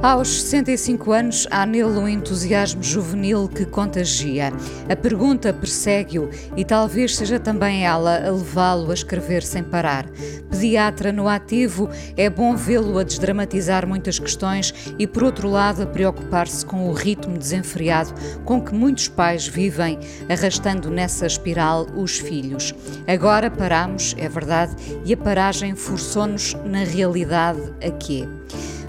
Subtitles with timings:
[0.00, 4.52] Aos 65 anos, há nele um entusiasmo juvenil que contagia.
[4.88, 10.08] A pergunta persegue-o e talvez seja também ela a levá-lo a escrever sem parar.
[10.48, 15.86] Pediatra no ativo, é bom vê-lo a desdramatizar muitas questões e, por outro lado, a
[15.86, 22.72] preocupar-se com o ritmo desenfreado com que muitos pais vivem, arrastando nessa espiral os filhos.
[23.04, 28.28] Agora paramos, é verdade, e a paragem forçou-nos na realidade a quê?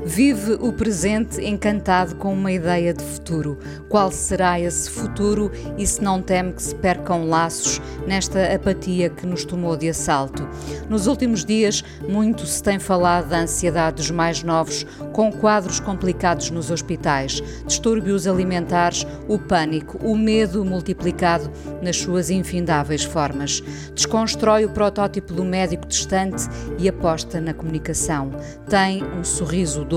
[0.06, 3.60] Vive o presente encantado com uma ideia de futuro.
[3.90, 9.26] Qual será esse futuro e se não teme que se percam laços nesta apatia que
[9.26, 10.48] nos tomou de assalto?
[10.90, 16.50] Nos últimos dias, muito se tem falado da ansiedade dos mais novos, com quadros complicados
[16.50, 23.62] nos hospitais, distúrbios alimentares, o pânico, o medo multiplicado nas suas infindáveis formas.
[23.94, 28.32] Desconstrói o protótipo do médico distante e aposta na comunicação.
[28.70, 29.89] Tem um sorriso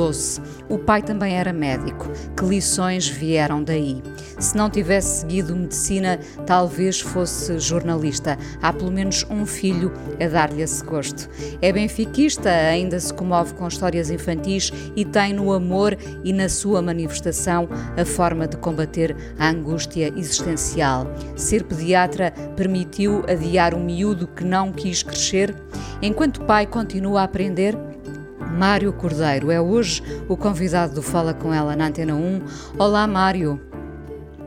[0.69, 2.09] O pai também era médico.
[2.37, 4.03] Que lições vieram daí?
[4.39, 8.39] Se não tivesse seguido medicina, talvez fosse jornalista.
[8.63, 11.29] Há pelo menos um filho a dar-lhe esse gosto.
[11.61, 16.81] É benfiquista, ainda se comove com histórias infantis e tem no amor e na sua
[16.81, 21.07] manifestação a forma de combater a angústia existencial.
[21.37, 25.55] Ser pediatra permitiu adiar o miúdo que não quis crescer?
[26.01, 27.79] Enquanto pai continua a aprender,
[28.53, 32.43] Mário Cordeiro é hoje o convidado do Fala Com Ela na Antena 1.
[32.79, 33.59] Olá, Mário.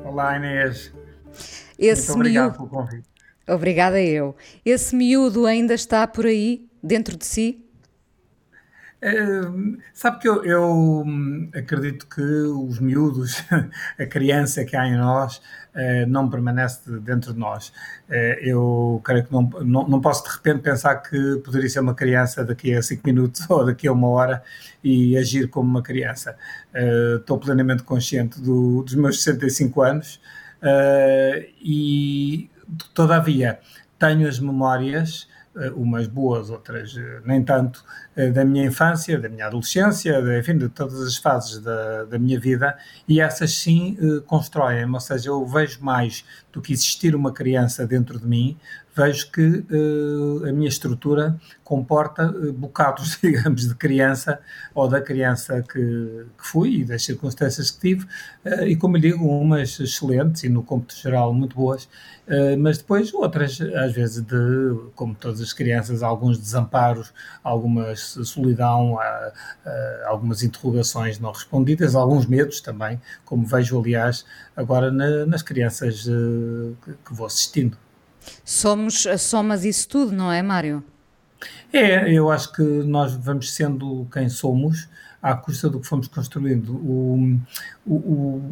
[0.03, 0.93] Olá, Inês.
[1.77, 2.69] Esse Muito obrigado miúdo...
[2.69, 3.09] pelo convite.
[3.47, 4.35] Obrigada eu.
[4.63, 7.64] Esse miúdo ainda está por aí, dentro de si?
[9.93, 13.43] Sabe que eu, eu hum, acredito que os miúdos,
[13.99, 17.69] a criança que há em nós, uh, não permanece dentro de nós.
[18.09, 21.93] Uh, eu creio que não, não, não, posso de repente pensar que poderia ser uma
[21.93, 24.43] criança daqui a 5 minutos ou daqui a uma hora
[24.83, 26.35] e agir como uma criança.
[27.19, 30.21] estou plenamente consciente do, dos meus 65 anos
[31.61, 32.49] e,
[32.93, 33.59] todavia,
[33.99, 35.27] tenho as memórias
[35.75, 37.83] umas boas, outras nem tanto,
[38.33, 42.39] da minha infância, da minha adolescência, de, enfim, de todas as fases da, da minha
[42.39, 42.77] vida,
[43.07, 48.19] e essas sim constroem-me, ou seja, eu vejo mais do que existir uma criança dentro
[48.19, 48.57] de mim,
[48.95, 54.39] vejo que uh, a minha estrutura comporta uh, bocados, digamos, de criança
[54.73, 58.05] ou da criança que, que fui e das circunstâncias que tive,
[58.45, 61.89] uh, e como lhe digo, umas excelentes e no cômputo geral muito boas,
[62.59, 64.35] mas depois outras, às vezes, de,
[64.95, 67.13] como todas as crianças, alguns desamparos,
[67.43, 68.97] algumas solidão,
[70.07, 74.25] algumas interrogações não respondidas, alguns medos também, como vejo, aliás,
[74.55, 76.05] agora na, nas crianças
[76.83, 77.77] que, que vou assistindo.
[78.43, 80.83] Somos a soma disso tudo, não é, Mário?
[81.71, 84.87] É, eu acho que nós vamos sendo quem somos
[85.21, 86.75] à custa do que fomos construindo.
[86.75, 87.39] O,
[87.85, 87.95] o,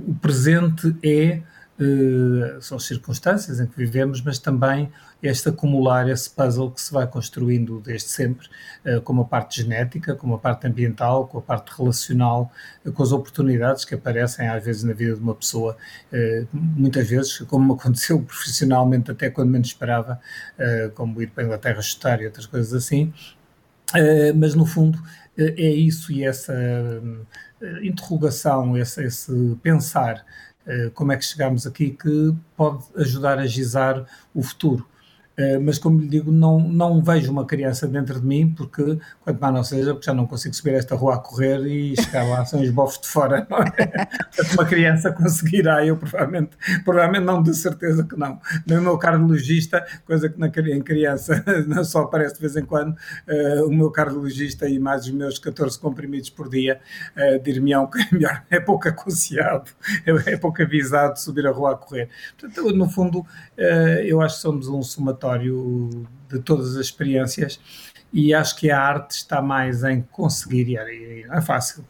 [0.10, 1.42] o presente é
[1.74, 4.92] Uh, são as circunstâncias em que vivemos, mas também
[5.24, 8.48] este acumular esse puzzle que se vai construindo desde sempre,
[8.86, 12.52] uh, com a parte genética, com a parte ambiental, com a parte relacional,
[12.86, 15.78] uh, com as oportunidades que aparecem às vezes na vida de uma pessoa,
[16.54, 20.20] muitas vezes, como aconteceu profissionalmente até quando menos esperava,
[20.96, 23.14] como ir para a Inglaterra estudar e outras coisas assim,
[24.36, 25.00] mas no fundo
[25.38, 26.54] é isso e essa
[27.82, 30.24] interrogação, esse, esse pensar
[30.66, 34.88] eh, como é que chegamos aqui, que pode ajudar a gizar o futuro.
[35.38, 39.40] Uh, mas como lhe digo, não, não vejo uma criança dentro de mim, porque quanto
[39.40, 42.46] mais não seja, porque já não consigo subir esta rua a correr e chegar lá
[42.46, 44.08] são os bofos de fora, não é?
[44.54, 46.52] Uma criança conseguirá, eu provavelmente,
[46.86, 48.40] provavelmente não, de certeza que não.
[48.68, 52.92] No meu cardiologista, coisa que na, em criança não só aparece de vez em quando,
[52.94, 56.80] uh, o meu cardiologista e mais os meus 14 comprimidos por dia
[57.18, 59.72] uh, dir-me-ão que é melhor, é pouco aconselhado,
[60.28, 62.10] é pouco avisado subir a rua a correr.
[62.38, 63.26] Portanto, no fundo, uh,
[64.06, 65.23] eu acho que somos um somatório
[66.30, 67.60] de todas as experiências
[68.12, 71.84] e acho que a arte está mais em conseguir, e não é fácil,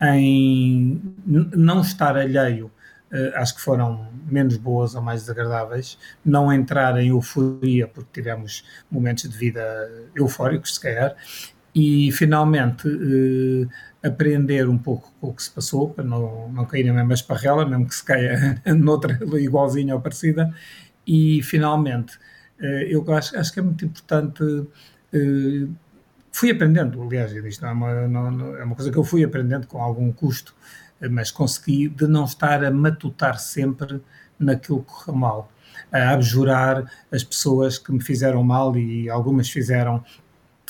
[0.00, 2.70] em não estar alheio
[3.34, 9.28] acho que foram menos boas ou mais desagradáveis, não entrar em euforia, porque tivemos momentos
[9.28, 9.62] de vida
[10.16, 11.14] eufóricos, se calhar,
[11.74, 12.88] e finalmente
[14.02, 17.66] aprender um pouco com o que se passou, para não, não cair na mesma esparrela,
[17.66, 20.52] mesmo que se caia noutra igualzinha ou parecida,
[21.06, 22.18] e finalmente
[22.62, 24.42] eu acho, acho que é muito importante
[26.32, 29.80] fui aprendendo, aliás, isto é uma, não, é uma coisa que eu fui aprendendo com
[29.80, 30.54] algum custo,
[31.10, 34.00] mas consegui de não estar a matutar sempre
[34.38, 35.52] naquilo que correu mal,
[35.92, 40.02] a abjurar as pessoas que me fizeram mal e algumas fizeram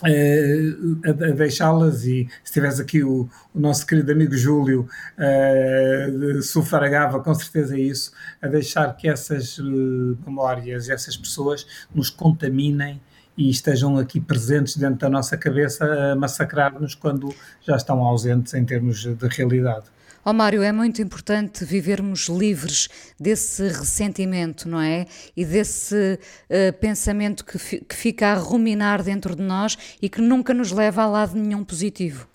[0.02, 4.88] a, a deixá-las e se tivesse aqui o, o, nosso querido amigo Júlio
[5.18, 13.00] uh, sufragava com certeza isso, a deixar que essas uh, memórias, essas pessoas nos contaminem
[13.36, 18.64] e estejam aqui presentes dentro da nossa cabeça a massacrar-nos quando já estão ausentes em
[18.64, 19.86] termos de realidade.
[20.24, 22.88] Ó oh, Mário, é muito importante vivermos livres
[23.18, 25.06] desse ressentimento, não é?
[25.36, 26.16] E desse
[26.48, 30.70] uh, pensamento que, fi que fica a ruminar dentro de nós e que nunca nos
[30.70, 32.28] leva a lado nenhum positivo.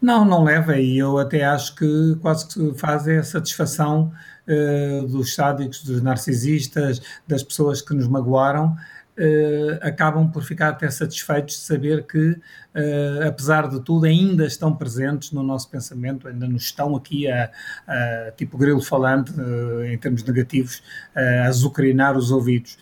[0.00, 4.12] Não, não leva, e eu até acho que quase que faz a satisfação
[4.46, 8.76] uh, dos sádicos, dos narcisistas, das pessoas que nos magoaram,
[9.20, 14.74] Uh, acabam por ficar até satisfeitos de saber que, uh, apesar de tudo, ainda estão
[14.74, 17.50] presentes no nosso pensamento, ainda nos estão aqui a,
[17.86, 20.82] a tipo grilo falante, uh, em termos negativos,
[21.14, 22.78] a azucrinar os ouvidos.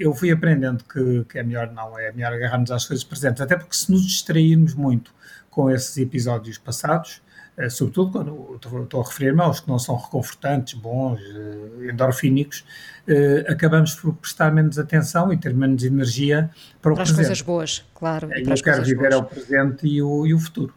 [0.00, 3.56] eu fui aprendendo que, que, é melhor não, é melhor agarrarmos às coisas presentes, até
[3.56, 5.14] porque se nos distrairmos muito
[5.50, 7.22] com esses episódios passados,
[7.68, 12.64] sobretudo quando estou a referir-me aos que não são reconfortantes, bons, eh, endorfínicos,
[13.06, 16.50] eh, acabamos por prestar menos atenção e ter menos energia
[16.80, 17.20] para o para presente.
[17.20, 18.30] as coisas boas, claro.
[18.32, 19.14] Eu quero viver boas.
[19.14, 20.74] ao presente e o, e o futuro.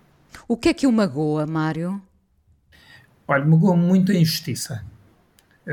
[0.47, 2.01] O que é que o magoa, Mário?
[3.27, 4.83] Olha, magoa muito a injustiça,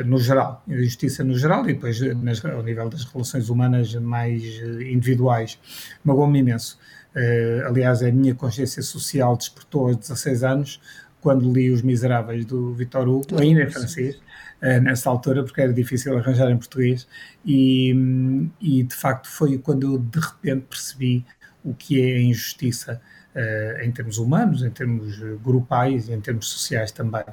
[0.07, 4.43] no geral, a injustiça no geral e depois nas, ao nível das relações humanas mais
[4.81, 5.59] individuais.
[6.05, 6.79] Magoa-me imenso.
[7.14, 10.81] Uh, aliás, a minha consciência social despertou aos 16 anos,
[11.20, 15.73] quando li Os Miseráveis do Victor Hugo, ainda em francês, uh, nessa altura, porque era
[15.73, 17.06] difícil arranjar em português,
[17.44, 17.94] e,
[18.61, 21.25] e de facto foi quando eu de repente percebi
[21.62, 23.00] o que é a injustiça
[23.35, 27.25] uh, em termos humanos, em termos grupais e em termos sociais também.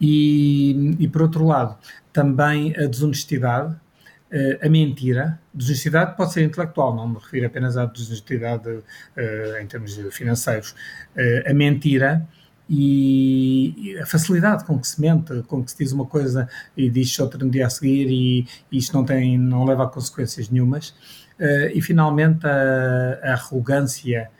[0.00, 1.78] E, e por outro lado,
[2.12, 3.74] também a desonestidade,
[4.62, 8.82] a mentira, desonestidade pode ser intelectual, não me refiro apenas à desonestidade uh,
[9.60, 12.26] em termos financeiros, uh, a mentira
[12.68, 17.18] e a facilidade com que se mente, com que se diz uma coisa e diz
[17.18, 20.90] outra no dia a seguir e, e isto não tem, não leva a consequências nenhumas,
[21.38, 24.30] uh, e finalmente a, a arrogância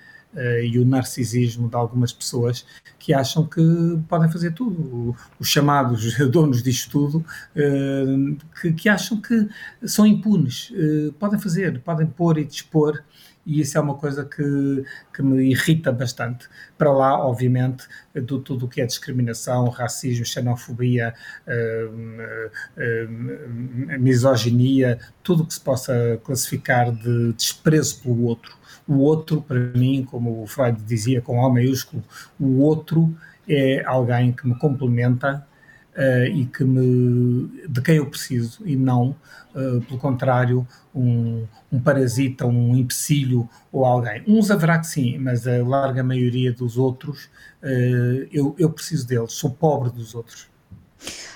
[0.64, 2.64] e o narcisismo de algumas pessoas
[2.99, 3.61] que acham que
[4.08, 5.14] podem fazer tudo.
[5.38, 7.25] Os chamados donos disto tudo,
[7.56, 9.49] uh, que, que, acham que
[9.84, 13.02] são impunes, uh, podem fazer, podem pôr e dispor.
[13.44, 16.49] E isso é uma coisa que, que me irrita bastante.
[16.79, 17.85] Para lá, obviamente,
[18.15, 21.12] de tudo o que é discriminação, racismo, xenofobia,
[23.99, 30.06] misoginia, tudo o que se possa classificar de desprezo pelo outro o outro, para mim,
[30.09, 32.03] como o Freud dizia com O maiúsculo,
[32.38, 33.15] o outro
[33.49, 35.47] é alguém que me complementa
[35.97, 39.17] uh, e que me, de quem eu preciso e não,
[39.55, 44.23] uh, pelo contrário, um, um, parasita, um empecilho ou alguém.
[44.26, 47.25] Uns haverá que sim, mas a larga maioria dos outros,
[47.62, 50.50] uh, eu, eu preciso deles, sou pobre dos outros.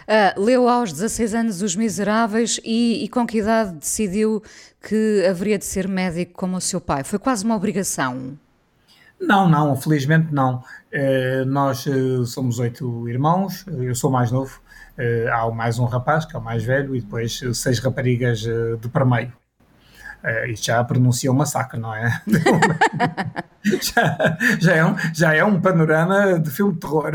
[0.06, 4.40] Uh, leu aos 16 anos Os Miseráveis e, e, com que idade decidiu
[4.80, 7.02] que haveria de ser médico como o seu pai?
[7.02, 8.38] Foi quase uma obrigação?
[9.20, 10.62] Não, não, felizmente não.
[10.92, 14.60] Uh, nós uh, somos oito irmãos, eu sou mais novo,
[15.32, 19.32] há mais um rapaz, que é o mais velho, e depois seis raparigas de permeio.
[20.26, 22.20] Uh, isto já pronuncia um massacre, não é?
[23.80, 27.12] já, já, é um, já é um panorama de filme de terror.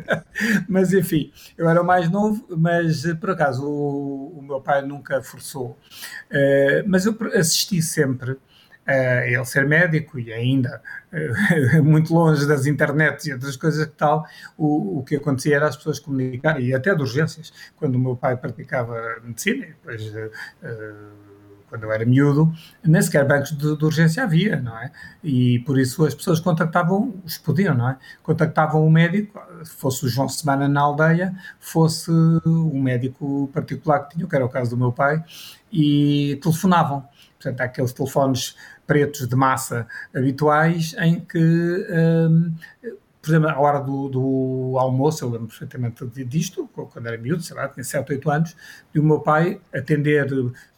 [0.66, 5.22] mas enfim, eu era o mais novo, mas por acaso o, o meu pai nunca
[5.22, 5.78] forçou.
[6.30, 8.38] Uh, mas eu assisti sempre
[8.90, 10.82] ele ser médico e ainda
[11.12, 15.68] uh, muito longe das internets e outras coisas que tal, o, o que acontecia era
[15.68, 21.30] as pessoas comunicarem, e até de urgências, quando o meu pai praticava medicina, e uh,
[21.70, 22.52] quando eu era miúdo,
[22.84, 24.90] nem sequer bancos de, de, urgência havia, não é?
[25.22, 27.96] E por isso as pessoas contactavam, os podiam, não é?
[28.24, 32.10] Contactavam o médico, fosse o João Semana na aldeia, fosse
[32.44, 35.22] um médico particular que tinha, que era o caso do meu pai,
[35.72, 37.08] e telefonavam.
[37.38, 38.56] Portanto, aqueles telefones
[38.90, 42.52] pretos de massa habituais em que hum,
[43.22, 47.54] por exemplo, à hora do, do almoço, eu lembro perfeitamente disto, quando era miúdo, sei
[47.54, 48.56] lá, tinha 7, 8 anos,
[48.92, 50.26] e o meu pai atender,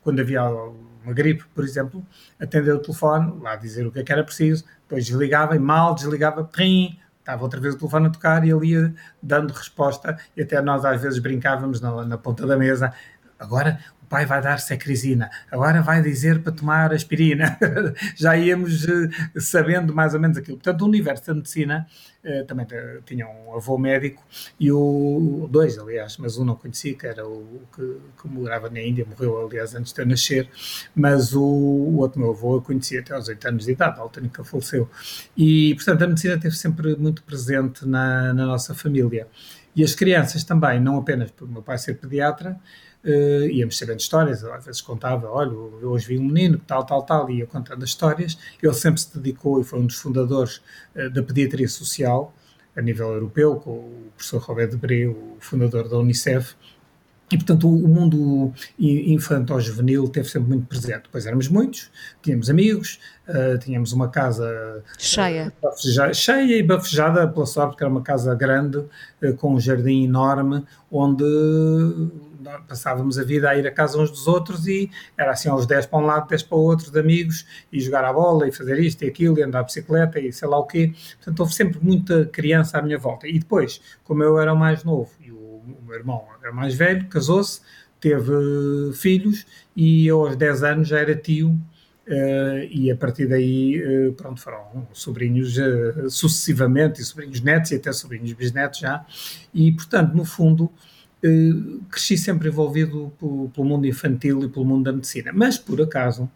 [0.03, 2.05] quando havia uma gripe, por exemplo,
[2.39, 5.95] atender o telefone, lá dizer o que é que era preciso, depois desligava e mal
[5.95, 10.43] desligava, prim, estava outra vez o telefone a tocar e ele ia dando resposta, e
[10.43, 12.93] até nós às vezes brincávamos na, na ponta da mesa,
[13.39, 13.79] agora
[14.13, 17.59] pai vai dar secrisina, agora vai dizer para tomar aspirina.
[18.15, 20.59] Já íamos uh, sabendo mais ou menos aquilo.
[20.59, 21.87] Portanto, o universo da medicina
[22.23, 22.67] uh, também
[23.07, 24.23] tinha um avô médico
[24.61, 28.83] e o dois, aliás, mas um não conhecia, que era o que, que morava na
[28.83, 30.47] Índia, morreu, aliás, antes de eu nascer,
[30.95, 34.03] mas o, o outro meu avô eu conhecia até aos 8 anos de idade, a
[34.03, 34.91] altura em que faleceu.
[35.35, 39.27] E, portanto, a medicina esteve sempre muito presente na, na nossa família.
[39.75, 42.61] E as crianças também, não apenas por meu pai ser pediatra,
[43.05, 47.03] uh, íamos sabendo histórias, às vezes contava, olha, eu hoje vi um menino, tal, tal,
[47.03, 48.39] tal, e ia contando as histórias.
[48.63, 50.61] Ele sempre se dedicou e foi um dos fundadores
[50.97, 52.35] uh, da pediatria social
[52.75, 56.55] a nível europeu, com o professor Roberto Debré, o fundador da Unicef,
[57.33, 61.05] e, portanto, o, mundo infantil-juvenil teve sempre muito presente.
[61.05, 61.91] Depois éramos muitos,
[62.21, 65.51] tínhamos amigos, uh, tínhamos uma casa cheia.
[65.63, 70.05] Uh, cheia e bafejada, pela sorte, porque era uma casa grande, uh, com um jardim
[70.05, 71.25] enorme, onde
[72.67, 75.87] passávamos a vida a ir a casa uns dos outros e era assim aos 10
[75.87, 78.79] para um lado, 10 para o outro, de amigos, e jogar a bola, e fazer
[78.79, 80.93] isto e aquilo, e andar a bicicleta, e sei lá o quê.
[81.17, 83.27] Portanto, houve sempre muita criança à minha volta.
[83.27, 86.75] E depois, como eu era o mais novo e o, o meu irmão era mais
[86.75, 87.61] velho, casou-se,
[88.01, 88.33] teve
[88.95, 89.47] filhos,
[89.77, 91.59] e eu aos 10 anos já era tio
[92.05, 97.77] Uh, e a partir daí, uh, pronto, foram sobrinhos uh, sucessivamente, e sobrinhos netos e
[97.77, 99.07] até sobrinhos bisnetos já,
[99.55, 100.71] e portanto, no fundo,
[101.89, 106.29] cresci sempre envolvido pelo, mundo infantil e pelo mundo da medicina, mas por acaso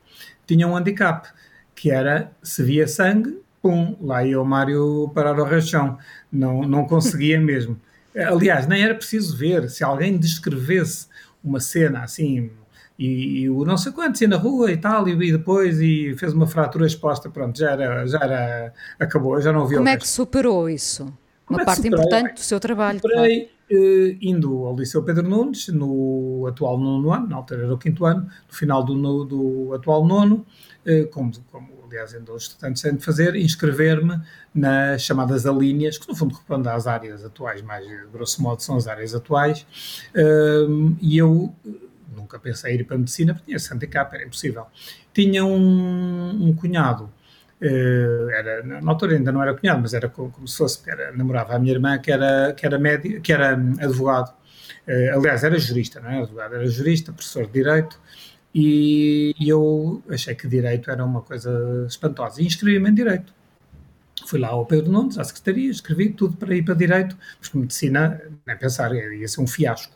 [0.46, 1.28] tinha um handicap,
[1.74, 5.98] que era se via sangue, pum, lá ia o Mário parar ao chão,
[6.30, 7.78] não, não conseguia mesmo.
[8.14, 11.08] Aliás, nem era preciso ver, se alguém descrevesse
[11.42, 12.50] uma cena assim,
[12.98, 16.14] e, e o não sei quantos ia na rua e tal, e, e, depois e
[16.16, 19.96] fez uma fratura exposta, pronto, já era, já era, acabou, já não havia Como é
[19.96, 21.12] que superou isso?
[21.44, 23.00] Como uma é parte importante do seu trabalho.
[23.00, 23.55] Superei, claro eh,
[24.20, 28.22] indo ao Liceu Pedro Nunes, no atual nono ano, na altura era o quinto ano,
[28.22, 30.46] no final do, no, do atual nono,
[30.84, 34.20] eh, como, como aliás ainda os estudantes têm de fazer, inscrever-me
[34.54, 38.86] nas chamadas alíneas, que no fundo respondem às áreas atuais, mais grosso modo são as
[38.86, 39.66] áreas atuais,
[40.14, 40.66] eh,
[41.00, 41.52] e eu
[42.14, 44.66] nunca pensei em ir para a medicina, porque tinha esse handicap, era impossível.
[45.12, 47.10] Tinha um, um cunhado
[47.60, 51.54] era, na altura ainda não era cunhado, mas era como, como se fosse, era, namorava
[51.54, 54.34] a minha irmã que era, que era, médio, que era hum, advogado,
[55.14, 57.98] aliás era jurista, não é advogado, era jurista, professor de Direito,
[58.54, 63.34] e eu achei que Direito era uma coisa espantosa, e inscrevi-me em Direito.
[64.26, 68.18] Fui lá ao Pedro Nunes, à Secretaria, escrevi tudo para ir para Direito, porque Medicina,
[68.46, 69.94] nem pensar, ia ser um fiasco.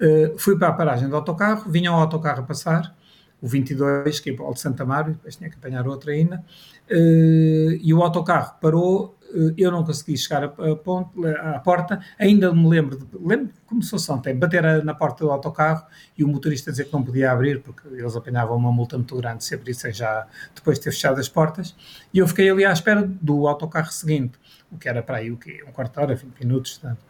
[0.00, 2.96] Uh, fui para a paragem do autocarro, vinha o autocarro a passar,
[3.40, 6.44] o 22, que é para o de Santa Mário, depois tinha que apanhar outro ainda,
[6.90, 12.00] uh, e o autocarro parou, uh, eu não consegui chegar a, a ponto, à porta,
[12.18, 15.84] ainda me lembro, de, lembro como se fosse ontem, bater na porta do autocarro
[16.16, 19.44] e o motorista dizer que não podia abrir, porque eles apanhavam uma multa muito grande
[19.44, 21.74] se abrissem já depois de ter fechado as portas,
[22.12, 24.38] e eu fiquei ali à espera do autocarro seguinte,
[24.70, 25.64] o que era para aí, o quê?
[25.66, 27.00] Um quarto de hora, 20 minutos, tanto.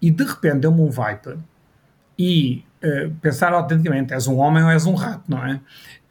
[0.00, 1.38] E de repente deu-me um Viper,
[2.18, 5.60] e uh, pensar autenticamente, és um homem ou és um rato, não é?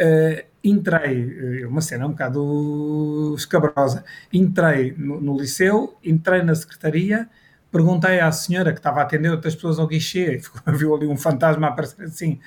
[0.01, 7.29] Uh, entrei, uh, uma cena um bocado escabrosa, entrei no, no, liceu, entrei na secretaria,
[7.71, 11.67] perguntei à senhora que estava a atender outras pessoas ao guichê, viu ali um fantasma
[11.67, 12.39] aparecer assim,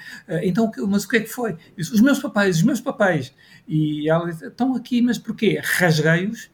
[0.42, 1.56] então, mas o que é que foi?
[1.76, 3.34] Disse, os meus papéis, os meus papéis.
[3.66, 5.60] E ela disse, estão aqui, mas porquê?
[5.62, 6.50] Rasguei-os,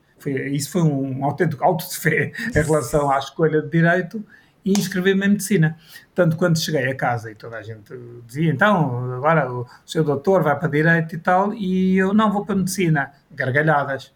[0.53, 4.25] isso foi um autêntico auto de fé em relação à escolha de direito,
[4.65, 5.77] e inscrevi-me em medicina.
[6.15, 7.93] Tanto quando cheguei a casa e toda a gente
[8.27, 12.47] dizia, então, agora o seu doutor vai para direito e tal, e eu não vou
[12.47, 14.13] para medicina, gargalhadas.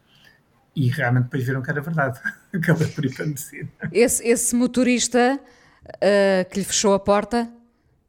[0.74, 2.20] E realmente depois viram que era verdade,
[2.54, 3.68] acabei por ir para medicina.
[3.92, 5.38] Esse, esse motorista
[5.86, 7.50] uh, que lhe fechou a porta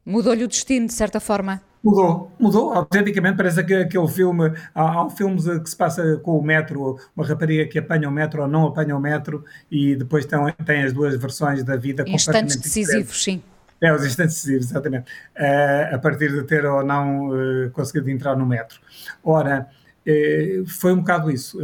[0.05, 1.61] mudou-lhe o destino, de certa forma.
[1.81, 6.37] Mudou, mudou, autenticamente, parece que aquele filme, há, há um filme que se passa com
[6.37, 10.25] o metro, uma rapariga que apanha o metro ou não apanha o metro e depois
[10.25, 13.41] tem, tem as duas versões da vida Instantes decisivos, sim.
[13.81, 18.35] É, os instantes decisivos, exatamente, uh, a partir de ter ou não uh, conseguido entrar
[18.35, 18.81] no metro.
[19.23, 19.69] Ora,
[20.05, 21.57] uh, foi um bocado isso.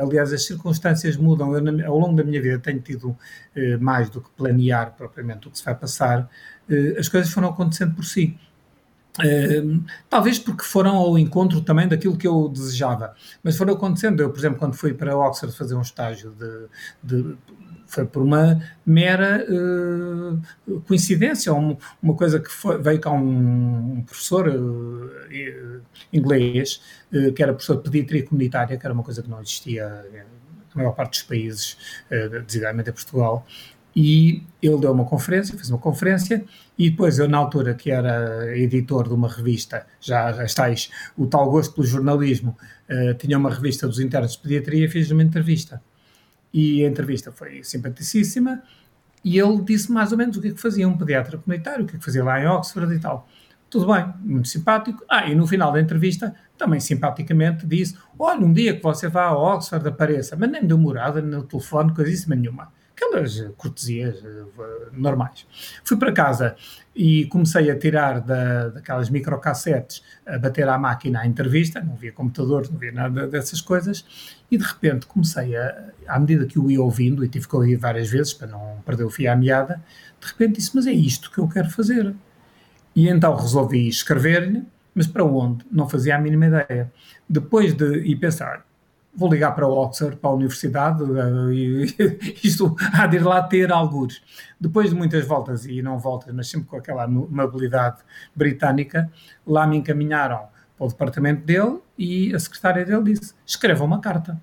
[0.00, 1.54] aliás, as circunstâncias mudam.
[1.54, 3.14] Eu, ao longo da minha vida, tenho tido
[3.80, 6.26] mais do que planear propriamente o que se vai passar.
[6.98, 8.38] as coisas foram acontecendo por si.
[9.18, 14.20] Uh, talvez porque foram ao encontro também daquilo que eu desejava, mas foram acontecendo.
[14.20, 16.66] Eu, por exemplo, quando fui para Oxford fazer um estágio de,
[17.02, 17.36] de
[17.92, 24.02] foi por uma mera uh, coincidência, uma, uma coisa que foi, veio cá um, um
[24.02, 26.80] professor uh, inglês,
[27.12, 29.86] uh, que era professor de pediatria comunitária, que era uma coisa que não existia
[30.74, 31.76] na maior parte dos países,
[32.46, 33.46] designadamente em Portugal,
[33.94, 36.44] e ele deu uma conferência, fez uma conferência,
[36.78, 41.26] e depois eu, na altura que era editor de uma revista, já as tais, o
[41.26, 42.56] tal gosto pelo jornalismo,
[43.18, 45.82] tinha uma revista dos internos de pediatria, fiz uma entrevista
[46.52, 48.62] e a entrevista foi simpaticíssima
[49.24, 51.86] e ele disse mais ou menos o que é que fazia um pediatra comunitário, o
[51.86, 53.28] que é que fazia lá em Oxford e tal.
[53.70, 55.02] Tudo bem, muito simpático.
[55.08, 59.24] Ah, e no final da entrevista, também simpaticamente disse: Olha, um dia que você vá
[59.24, 62.70] a Oxford, apareça, mas nem deu morada no telefone, coisíssima nenhuma
[63.06, 64.50] aquelas cortesias uh,
[64.92, 65.46] normais.
[65.84, 66.56] Fui para casa
[66.94, 72.12] e comecei a tirar da, daquelas microcassetes, a bater à máquina à entrevista, não havia
[72.12, 74.04] computador, não havia nada dessas coisas,
[74.50, 77.76] e de repente comecei a, à medida que o ia ouvindo, e tive que ouvir
[77.76, 79.82] várias vezes para não perder o fio à meada,
[80.20, 82.14] de repente disse, mas é isto que eu quero fazer.
[82.94, 84.62] E então resolvi escrever-lhe,
[84.94, 85.64] mas para onde?
[85.70, 86.92] Não fazia a mínima ideia.
[87.26, 88.66] Depois de ir pensar,
[89.14, 91.84] vou ligar para Oxford, para a universidade, uh, e
[92.42, 94.22] isto há de ir lá ter algures.
[94.58, 97.98] Depois de muitas voltas, e não voltas, mas sempre com aquela amabilidade
[98.34, 99.10] britânica,
[99.46, 104.40] lá me encaminharam para o departamento dele e a secretária dele disse, escreva uma carta.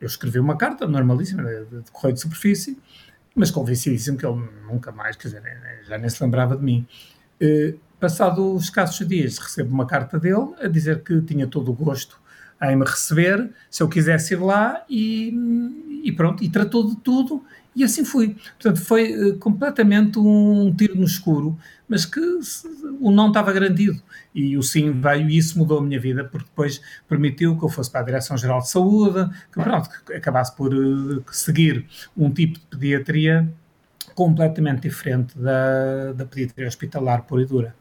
[0.00, 2.80] Eu escrevi uma carta, normalíssima, de, correio de superfície,
[3.34, 5.42] mas convencidíssimo que ele nunca mais, quer dizer,
[5.86, 6.86] já nem se lembrava de mim.
[7.42, 12.21] Uh, passados escassos dias, recebo uma carta dele a dizer que tinha todo o gosto
[12.62, 15.34] em me receber, se eu quisesse ir lá e,
[16.04, 17.42] e pronto, e tratou de tudo
[17.74, 18.36] e assim fui.
[18.60, 22.20] Portanto, foi uh, completamente um tiro no escuro, mas que
[23.00, 24.00] o não estava garantido.
[24.34, 27.68] E o sim veio e isso mudou a minha vida, porque depois permitiu que eu
[27.68, 32.58] fosse para a Direção-Geral de Saúde, que pronto, que acabasse por uh, seguir um tipo
[32.58, 33.50] de pediatria
[34.14, 37.74] completamente diferente da, da pediatria hospitalar pura e dura.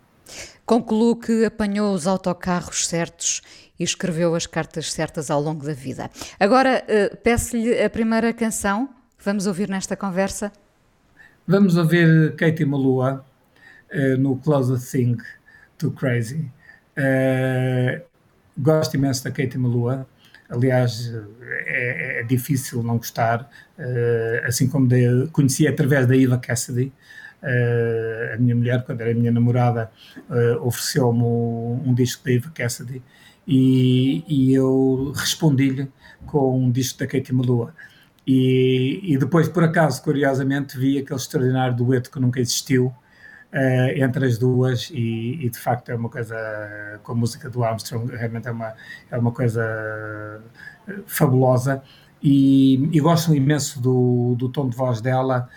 [0.65, 3.41] Concluo que apanhou os autocarros certos
[3.81, 6.09] e escreveu as cartas certas ao longo da vida.
[6.39, 10.51] Agora uh, peço-lhe a primeira canção que vamos ouvir nesta conversa.
[11.47, 13.25] Vamos ouvir Katie Malua
[13.91, 15.17] uh, no Closer Thing
[15.79, 16.51] to Crazy.
[16.95, 18.03] Uh,
[18.55, 20.07] gosto imenso da Katie Malua.
[20.47, 21.11] Aliás,
[21.65, 23.49] é, é difícil não gostar,
[24.45, 26.91] assim como de, conheci através da Eva Cassidy.
[27.41, 29.89] Uh, a minha mulher, quando era minha namorada,
[30.29, 33.01] uh, ofereceu-me um, um, disco da Eva Cassidy
[33.51, 35.91] e, e eu respondi-lhe
[36.25, 37.75] com um disco da Katie Melua.
[38.25, 44.25] E, e, depois, por acaso, curiosamente, vi aquele extraordinário dueto que nunca existiu uh, entre
[44.25, 46.33] as duas, e, e, de facto é uma coisa,
[47.03, 48.73] com a música do Armstrong, realmente é uma,
[49.11, 49.61] é uma coisa
[50.87, 51.83] eh, fabulosa.
[52.23, 55.49] E, e gosto imenso do, do tom de voz dela,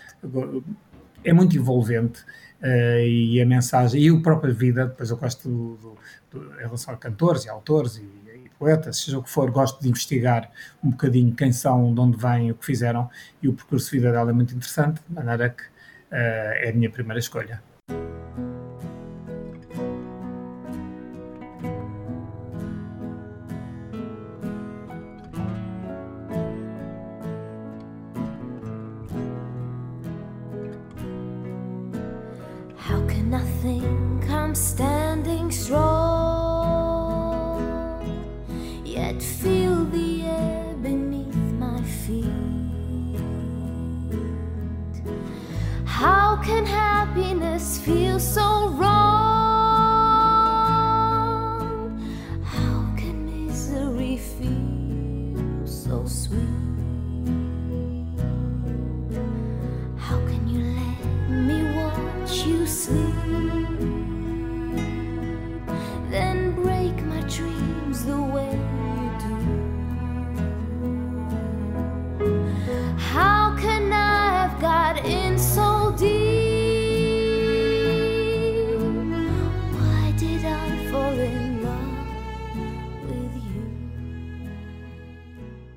[1.23, 2.25] é muito envolvente.
[2.65, 5.97] Uh, e a mensagem, e a própria vida, depois eu gosto do,
[6.31, 9.79] do, em relação a cantores e autores e, e, poetas, seja o que for, gosto
[9.83, 10.49] de investigar
[10.83, 13.07] um bocadinho quem são, de onde vêm, o que fizeram,
[13.39, 15.67] e o percurso de vida dela é muito interessante, de maneira que uh,
[16.11, 17.61] é a minha primeira escolha.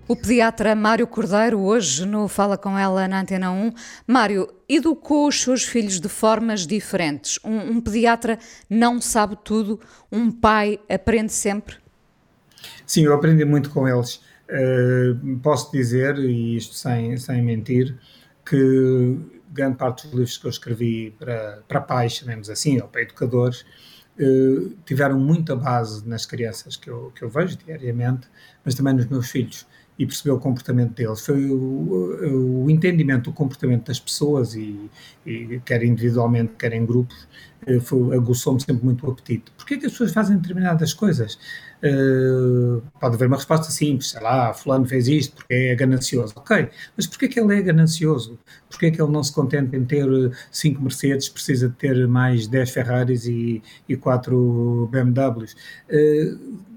[0.08, 3.74] O pediatra Mário Cordeiro, hoje no Fala Com Ela na Antena 1.
[4.06, 7.38] Mário, educou os seus filhos de formas diferentes.
[7.44, 8.38] Um, um pediatra
[8.70, 9.78] não sabe tudo,
[10.10, 11.76] um pai aprende sempre?
[12.86, 14.22] Sim, eu aprendi muito com eles.
[14.48, 17.94] Uh, posso dizer, e isto sem, sem mentir,
[18.46, 19.18] que
[19.50, 23.60] grande parte dos livros que eu escrevi para, para pais, chamemos assim, ou para educadores,
[24.18, 28.26] uh, tiveram muita base nas crianças que eu, que eu vejo diariamente,
[28.64, 29.66] mas também nos meus filhos
[29.98, 31.20] e perceber o comportamento deles.
[31.20, 34.88] Foi o, o entendimento do comportamento das pessoas, e,
[35.26, 37.26] e quer individualmente, quer em grupos,
[37.66, 39.50] uh, aguçou-me sempre muito o apetite.
[39.56, 41.38] Porquê é que as pessoas fazem determinadas coisas?
[41.82, 46.32] Uh, pode haver uma resposta simples, sei lá, fulano fez isto porque é ganancioso.
[46.36, 48.38] Ok, mas porquê que ele é ganancioso?
[48.68, 50.06] Porquê que ele não se contenta em ter
[50.50, 55.54] 5 Mercedes, precisa de ter mais 10 Ferraris e, e 4 BMWs?
[55.88, 56.67] Uh,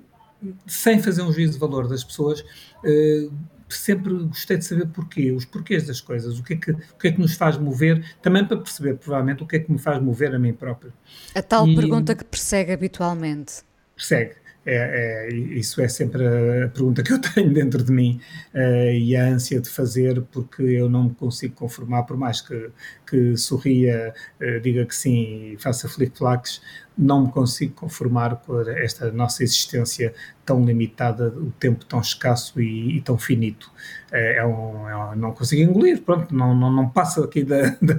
[0.67, 3.31] sem fazer um juízo de valor das pessoas, uh,
[3.69, 7.07] sempre gostei de saber porquê, os porquês das coisas, o que, é que, o que
[7.07, 10.01] é que nos faz mover, também para perceber, provavelmente, o que é que me faz
[10.01, 10.93] mover a mim próprio.
[11.33, 13.63] A tal e, pergunta que persegue habitualmente.
[13.95, 14.35] Persegue.
[14.63, 16.23] É, é, isso é sempre
[16.63, 18.19] a pergunta que eu tenho dentro de mim
[18.53, 22.69] uh, e a ânsia de fazer, porque eu não me consigo conformar, por mais que,
[23.09, 26.61] que sorria, uh, diga que sim e faça flip-flacs,
[26.95, 30.13] não me consigo conformar com esta nossa existência
[30.45, 33.71] tão limitada, o tempo tão escasso e, e tão finito.
[34.11, 37.75] É, é um, é um, não consigo engolir, pronto, não, não, não passa aqui da,
[37.81, 37.95] da,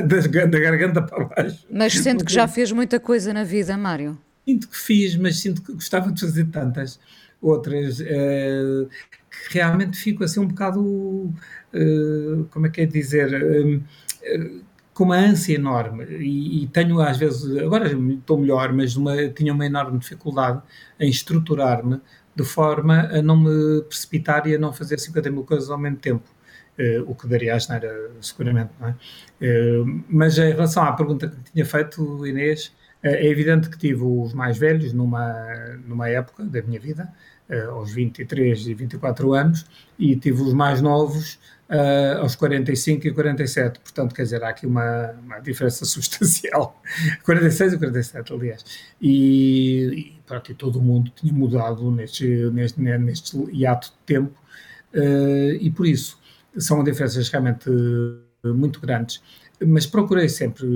[0.00, 1.66] da, da garganta para baixo.
[1.70, 4.16] Mas sente que já fez muita coisa na vida, Mário?
[4.46, 6.98] Sinto que fiz, mas sinto que gostava de fazer tantas
[7.40, 8.88] outras uh,
[9.48, 15.16] que realmente fico assim um bocado, uh, como é que é dizer, uh, com uma
[15.16, 19.98] ânsia enorme e, e, tenho às vezes, agora estou melhor, mas uma, tinha uma enorme
[19.98, 20.60] dificuldade
[20.98, 22.00] em estruturar-me
[22.34, 25.96] de forma a não me precipitar e a não fazer 50 mil coisas ao mesmo
[25.98, 26.28] tempo.
[26.78, 28.94] Uh, o que daria a geneira, seguramente, não é?
[29.42, 34.34] Uh, mas em relação à pergunta que tinha feito, Inês, é evidente que tive os
[34.34, 35.32] mais velhos numa,
[35.86, 37.10] numa época da minha vida,
[37.48, 39.64] uh, aos 23 e 24 anos,
[39.98, 41.34] e tive os mais novos
[41.70, 43.80] uh, aos 45 e 47.
[43.80, 46.80] Portanto, quer dizer, há aqui uma, uma diferença substancial.
[47.24, 48.64] 46 e 47, aliás.
[49.00, 54.38] E, e, pronto, e todo o mundo tinha mudado neste, neste, neste hiato de tempo,
[54.94, 56.20] uh, e por isso
[56.58, 57.70] são diferenças realmente
[58.42, 59.22] muito grandes
[59.66, 60.66] mas procurei sempre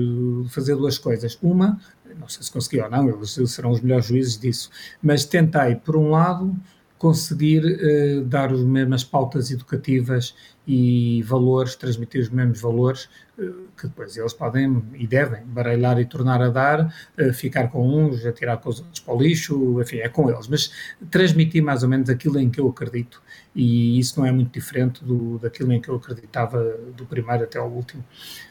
[0.49, 1.37] fazer duas coisas.
[1.41, 1.79] Uma,
[2.19, 4.69] não sei se consegui ou não, eles serão os melhores juízes disso,
[5.01, 6.55] mas tentei, por um lado,
[6.97, 10.33] conseguir uh, dar as mesmas pautas educativas
[10.67, 16.05] e valores, transmitir os mesmos valores, uh, que depois eles podem e devem baralhar e
[16.05, 16.85] tornar a dar,
[17.19, 20.47] uh, ficar com uns, atirar com os outros para o lixo, enfim, é com eles,
[20.47, 20.71] mas
[21.11, 23.21] transmitir mais ou menos aquilo em que eu acredito.
[23.53, 26.63] E isso não é muito diferente do, daquilo em que eu acreditava
[26.95, 28.03] do primeiro até ao último.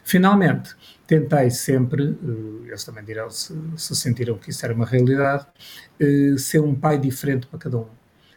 [0.03, 2.17] Finalmente, tentei sempre,
[2.65, 5.45] eles também dirão se, se sentiram que isso era uma realidade,
[6.37, 7.85] ser um pai diferente para cada um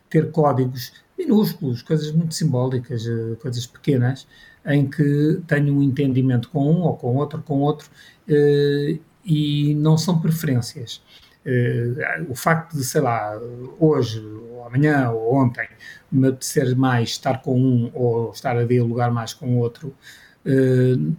[0.08, 4.26] ter códigos minúsculos, coisas muito simbólicas, eh, coisas pequenas,
[4.64, 7.90] em que tenho um entendimento com um ou com outro, com outro,
[8.28, 11.02] eh, e não são preferências.
[11.44, 13.38] Eh, o facto de, sei lá,
[13.80, 14.20] hoje,
[14.52, 15.68] ou amanhã, ou ontem,
[16.10, 19.94] me apetecer mais estar com um ou estar a dialogar mais com outro,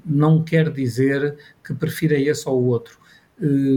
[0.05, 2.97] não quer dizer que prefira esse ou o outro.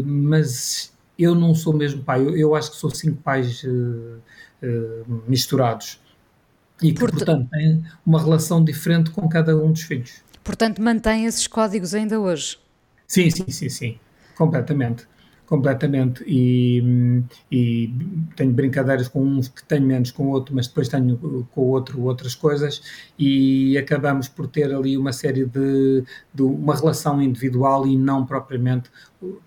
[0.05, 3.62] Mas eu não sou mesmo pai, eu, acho que sou cinco pais
[4.62, 6.01] eh, misturados.
[6.81, 10.22] E que, portanto, têm uma relação diferente com cada um dos filhos.
[10.42, 12.59] Portanto, mantém esses códigos ainda hoje?
[13.07, 13.98] Sim, sim, sim, sim,
[14.37, 15.07] completamente.
[15.46, 16.25] Completamente.
[16.27, 17.92] E, e,
[18.37, 21.18] tenho brincadeiras com uns que tenho menos com o outro, mas depois tenho
[21.55, 22.81] com o outro outras coisas.
[23.18, 28.88] E acabamos por ter ali uma série de, de uma relação individual e não propriamente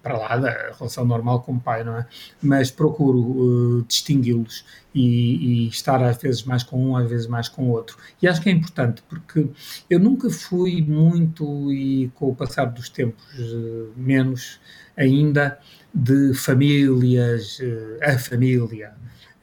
[0.01, 2.05] para lá da relação normal com o pai, não é?
[2.41, 7.49] Mas procuro uh, distingui-los e, e, estar às vezes mais com um, às vezes mais
[7.49, 7.97] com o outro.
[8.21, 9.49] E acho que é importante porque
[9.89, 14.59] eu nunca fui muito e com o passar dos tempos uh, menos
[14.95, 15.59] ainda
[15.93, 18.93] de famílias, uh, a família,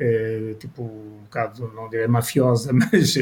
[0.02, 3.16] uh, tipo um bocado, não direi mafiosa, mas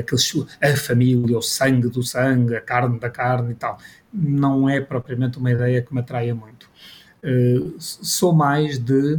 [0.00, 3.78] aqueles, a família, o sangue do sangue, a carne da carne e tal,
[4.12, 6.68] não é propriamente uma ideia que me atraia muito.
[7.78, 9.18] sou mais de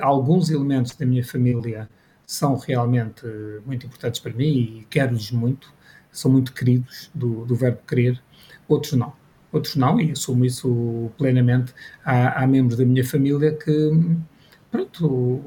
[0.00, 1.88] alguns elementos da minha família
[2.26, 3.24] são realmente
[3.64, 5.72] muito importantes para mim e quero-lhes muito,
[6.12, 8.20] são muito queridos do, do verbo querer,
[8.68, 9.14] outros não
[9.52, 11.74] outros não, e assumo isso plenamente.
[12.04, 13.90] Há, há membros da minha família que,
[14.70, 15.40] pronto,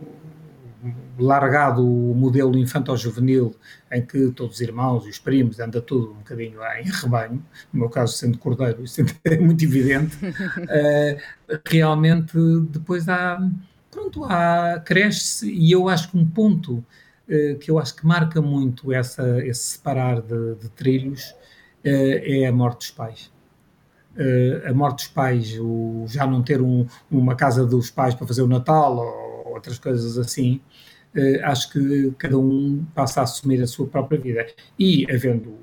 [1.17, 3.55] largado o modelo infantil-juvenil
[3.91, 7.81] em que todos os irmãos e os primos anda tudo um bocadinho em rebanho, no
[7.81, 12.37] meu caso sendo cordeiro, isso é muito evidente, uh, realmente
[12.69, 13.39] depois há,
[13.89, 18.41] pronto, há, cresce-se e eu acho que um ponto uh, que eu acho que marca
[18.41, 21.35] muito essa, esse separar de, de trilhos uh,
[21.85, 23.33] é a morte dos pais.
[24.69, 28.43] A morte dos pais, o já não ter um, uma casa dos pais para fazer
[28.43, 30.59] o Natal ou outras coisas assim,
[31.43, 34.47] acho que cada um passa a assumir a sua própria vida.
[34.77, 35.55] E, havendo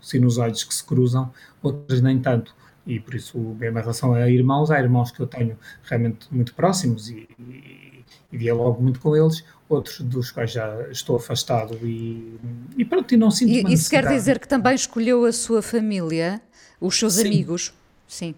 [0.00, 2.54] sinusoides que se cruzam, outras nem tanto.
[2.86, 6.54] E por isso, mesmo em relação a irmãos, há irmãos que eu tenho realmente muito
[6.54, 12.38] próximos e, e, e dialogo muito com eles, outros dos quais já estou afastado e,
[12.76, 16.40] e pronto, e não sinto E isso quer dizer que também escolheu a sua família,
[16.80, 17.26] os seus Sim.
[17.26, 17.72] amigos?
[18.08, 18.34] Sim.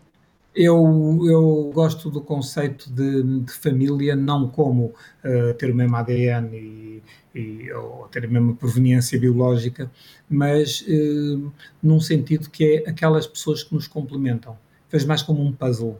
[0.55, 4.93] Eu, eu gosto do conceito de, de família não como
[5.25, 7.03] uh, ter o mesmo ADN e,
[7.35, 9.91] e, ou ter a mesma proveniência biológica,
[10.29, 11.51] mas uh,
[11.83, 14.57] num sentido que é aquelas pessoas que nos complementam.
[14.91, 15.99] Vejo mais como um puzzle.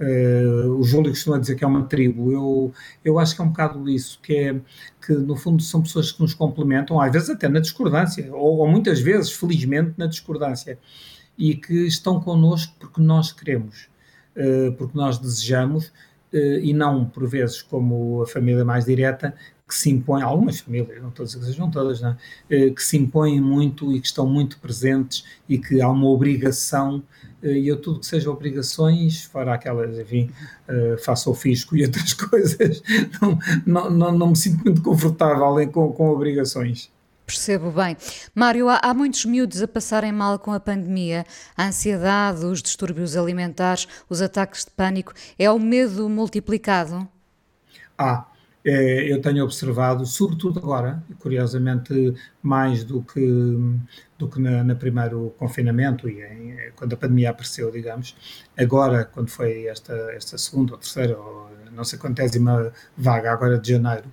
[0.00, 2.32] Uh, o Júlio costuma dizer que é uma tribo.
[2.32, 2.72] Eu,
[3.04, 4.60] eu acho que é um bocado isso, que é
[5.04, 8.66] que no fundo são pessoas que nos complementam, às vezes até na discordância, ou, ou
[8.66, 10.78] muitas vezes, felizmente, na discordância,
[11.36, 13.89] e que estão connosco porque nós queremos,
[14.76, 15.86] porque nós desejamos,
[16.32, 19.34] uh, e não por vezes como a família mais direta,
[19.66, 22.16] que se impõe, algumas famílias, não que sejam todas, não
[22.50, 22.70] é?
[22.70, 27.00] que se impõem muito e que estão muito presentes e que há uma obrigação
[27.40, 30.28] e eu tudo que seja obrigações, fora aquelas, enfim,
[31.04, 32.82] faça o fisco e outras coisas,
[33.22, 36.90] não, não, não, não me sinto muito confortável com, com obrigações.
[37.30, 37.96] Percebo bem.
[38.34, 41.24] Mário, há, há, muitos miúdos a passarem mal com a pandemia,
[41.56, 45.12] a ansiedade, os distúrbios alimentares, os ataques de pânico.
[45.38, 47.08] É o medo multiplicado?
[47.96, 48.26] Ah,
[48.64, 53.56] é, eu tenho observado, sobretudo agora, curiosamente mais do que,
[54.18, 58.16] do que na, na primeiro confinamento e em, quando a pandemia apareceu, digamos,
[58.58, 63.70] agora, quando foi esta, esta segunda ou terceira, ou não sei quantésima vaga, agora de
[63.70, 64.10] janeiro,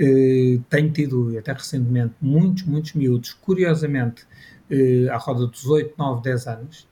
[0.00, 4.26] eh, tenho tido, até recentemente, muitos, muitos miúdos, curiosamente,
[4.70, 6.88] eh, à roda dos 8, 9, 10 anos,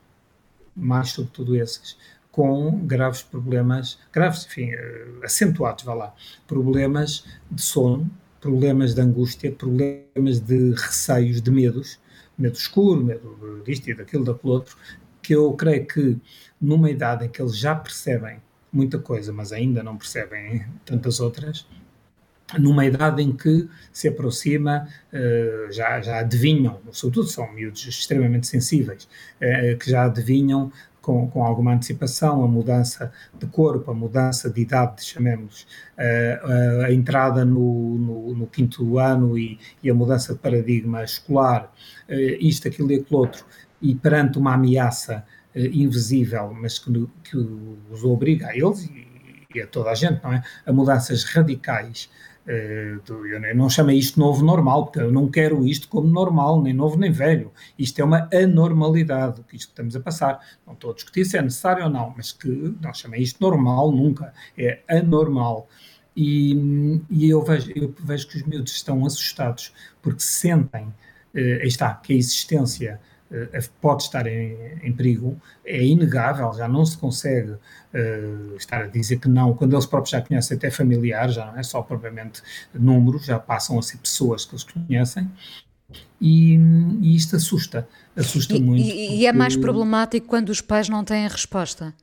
[0.75, 1.97] mais sobretudo esses,
[2.31, 4.69] com graves problemas, graves, enfim,
[5.23, 6.15] acentuados, vá lá,
[6.47, 11.99] problemas de sono, problemas de angústia, problemas de receios, de medos,
[12.37, 14.77] medo escuro, medo disto e daquilo, daquele outro,
[15.21, 16.17] que eu creio que
[16.61, 18.39] numa idade em que eles já percebem
[18.71, 21.65] muita coisa, mas ainda não percebem tantas outras,
[22.57, 29.07] numa idade em que se aproxima, uh, já, já adivinham, sobretudo são miúdos extremamente sensíveis,
[29.41, 34.61] uh, que já adivinham com, com, alguma antecipação a mudança de corpo, a mudança de
[34.61, 40.39] idade, chamemos, uh, a entrada no, no, no quinto ano e, e, a mudança de
[40.39, 41.71] paradigma escolar,
[42.39, 43.45] isto, aquilo e aquilo outro,
[43.81, 45.23] e perante uma ameaça
[45.55, 46.91] invisível, mas que,
[47.23, 47.37] que
[47.91, 49.07] os obriga a eles e,
[49.53, 50.43] e a toda a gente, não é?
[50.65, 52.09] A mudanças radicais
[52.51, 56.97] eu não chamei isto novo normal, porque eu não quero isto como normal, nem novo
[56.97, 57.51] nem velho.
[57.77, 60.39] Isto é uma anormalidade, que isto que estamos a passar.
[60.65, 63.91] Não estou a discutir se é necessário ou não, mas que não chamei isto normal
[63.91, 64.33] nunca.
[64.57, 65.67] É anormal.
[66.15, 70.91] E, e eu, vejo, eu vejo que os miúdos estão assustados porque sentem,
[71.35, 72.99] aí está, que a existência
[73.81, 79.19] pode estar em, em, perigo, é inegável, já não se consegue uh, estar a dizer
[79.19, 82.41] que não, quando eles próprios já conhecem até familiares, já não é só propriamente
[82.73, 85.29] números, já passam a ser pessoas que eles conhecem,
[86.19, 86.55] e,
[87.01, 88.81] e isto assusta, assusta e, muito.
[88.81, 91.93] E, e é mais problemático quando os pais não têm a resposta?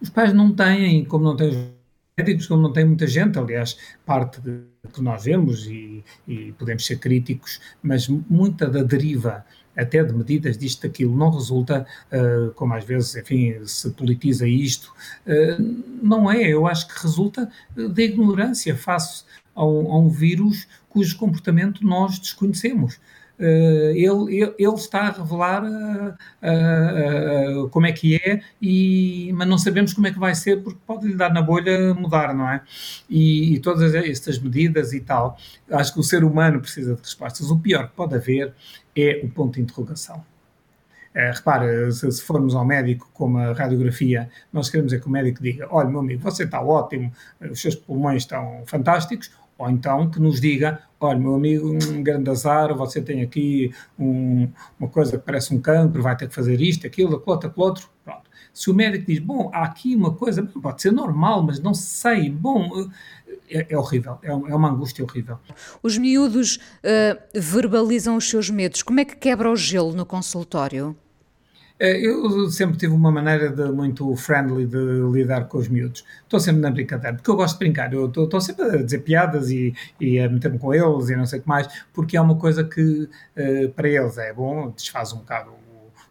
[0.00, 1.72] Os pais não têm, como não têm
[2.16, 4.60] médicos, como não tem muita gente, aliás, parte de,
[4.92, 9.44] que nós vemos e, e podemos ser críticos, mas muita da deriva
[9.76, 14.92] até de medidas disto, daquilo, não resulta, uh, como às vezes, enfim, se politiza isto,
[15.26, 20.66] uh, não é, eu acho que resulta da ignorância face a um, a um vírus
[20.88, 23.00] cujo comportamento nós desconhecemos.
[23.40, 29.56] Uh, ele, ele, está a revelar uh, uh, como é que é, e, mas não
[29.56, 32.60] sabemos como é que vai ser, porque pode lhe dar na bolha mudar, não é?
[33.08, 35.38] E, e, todas estas medidas e tal,
[35.70, 37.50] acho que o ser humano precisa de respostas.
[37.50, 38.52] O pior que pode haver
[38.94, 40.18] é o ponto de interrogação.
[41.14, 45.10] Uh, repara, se, se, formos ao médico com uma radiografia, nós queremos é que o
[45.10, 50.10] médico diga: olha, meu amigo, você está ótimo, os seus pulmões estão fantásticos, ou então
[50.10, 55.18] que nos diga: olha, meu amigo, um grande azar, você tem aqui um, uma coisa
[55.18, 57.90] que parece um cancro, vai ter que fazer isto, aquilo, aquilo outro, aquilo outro.
[58.02, 58.22] Pronto.
[58.54, 62.30] Se o médico diz: bom, há aqui uma coisa, pode ser normal, mas não sei,
[62.30, 62.88] bom.
[63.50, 65.38] É, é horrível, é, é, uma angústia horrível.
[65.82, 68.82] Os miúdos uh, verbalizam os seus medos.
[68.82, 70.96] Como é que quebra o gelo no consultório?
[71.82, 74.76] Eu sempre tive uma maneira de, muito friendly de
[75.10, 76.04] lidar com os miúdos.
[76.22, 77.90] Estou sempre na brincadeira, porque eu gosto de brincar.
[77.92, 81.24] Eu estou, estou sempre a dizer piadas e, e a meter-me com eles e não
[81.24, 85.14] sei o que mais, porque é uma coisa que uh, para eles é bom, desfaz
[85.14, 85.52] um bocado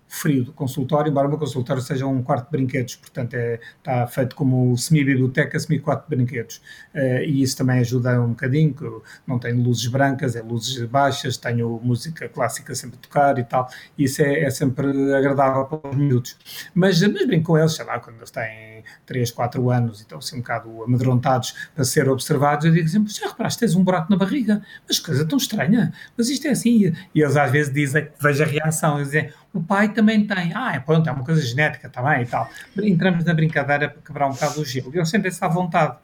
[0.10, 4.08] frio do consultório, embora o meu consultório seja um quarto de brinquedos, portanto é, está
[4.08, 6.58] feito como semi-biblioteca, semi-quarto de brinquedos.
[6.94, 8.84] Uh, e isso também ajuda um bocadinho, que
[9.28, 13.70] não tenho luzes brancas, é luzes baixas, tenho música clássica sempre a tocar e tal,
[13.98, 16.36] e isso é, é sempre agradável para os miúdos.
[16.74, 20.20] Mas, mas brinco com eles, sei lá, quando eles têm 3, 4 anos e estão
[20.20, 24.10] assim um bocado amedrontados para ser observados, eu digo sempre, já reparaste, tens um buraco
[24.10, 28.08] na barriga, mas coisa tão estranha, mas isto é assim, e eles às vezes dizem,
[28.20, 30.52] veja a reação, eles dizem, o pai também tem.
[30.54, 32.50] Ah, é, pronto, é uma coisa genética também e tal.
[32.78, 34.92] Entramos na brincadeira para quebrar um bocado o gelo.
[34.94, 35.98] Eles sentem-se à vontade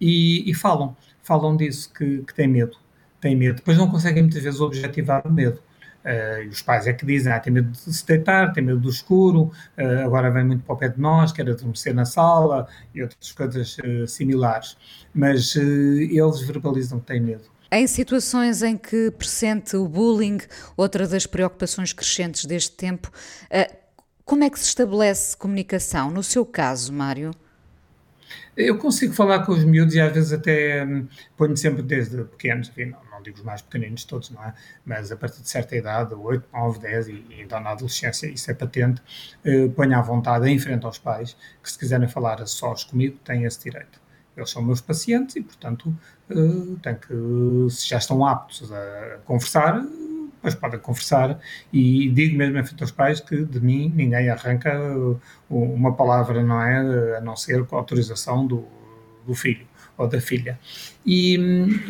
[0.00, 2.76] e, e, falam, falam disso, que, que têm medo.
[3.20, 3.56] Têm medo.
[3.56, 5.60] Depois não conseguem muitas vezes objetivar o medo.
[6.08, 8.88] Uh, os pais é que dizem, ah, tem medo de se deitar, tem medo do
[8.88, 13.02] escuro, uh, agora vem muito para o pé de nós, quer adormecer na sala e
[13.02, 14.78] outras coisas uh, similares.
[15.12, 17.44] Mas eles verbalizam que têm medo.
[17.70, 20.38] Em situações em que pressente o bullying,
[20.76, 23.10] outra das preocupações crescentes deste tempo,
[24.24, 26.10] como é que se estabelece comunicação?
[26.10, 27.32] No seu caso, Mário?
[28.56, 32.68] Eu consigo falar com os miúdos e às vezes até hum, ponho sempre desde pequenos,
[32.68, 34.54] enfim, não, não, digo os mais pequeninos todos, não é?
[34.84, 38.50] Mas a partir de certa idade, 8, 9, 10 e, e então na adolescência, isso
[38.50, 39.02] é patente,
[39.44, 43.44] eh, ponho à vontade em frente aos pais que se quiserem falar sós comigo, têm
[43.44, 44.00] esse direito.
[44.36, 45.94] Eles são meus pacientes e, portanto,
[46.30, 49.84] uh, que, se já estão aptos a conversar,
[50.40, 51.38] pois podem conversar
[51.72, 54.72] e digo mesmo em frente aos pais que de mim ninguém arranca
[55.50, 57.16] uma palavra, não é?
[57.18, 58.64] A não ser com a autorização do,
[59.26, 60.58] do filho ou da filha.
[61.04, 61.36] E,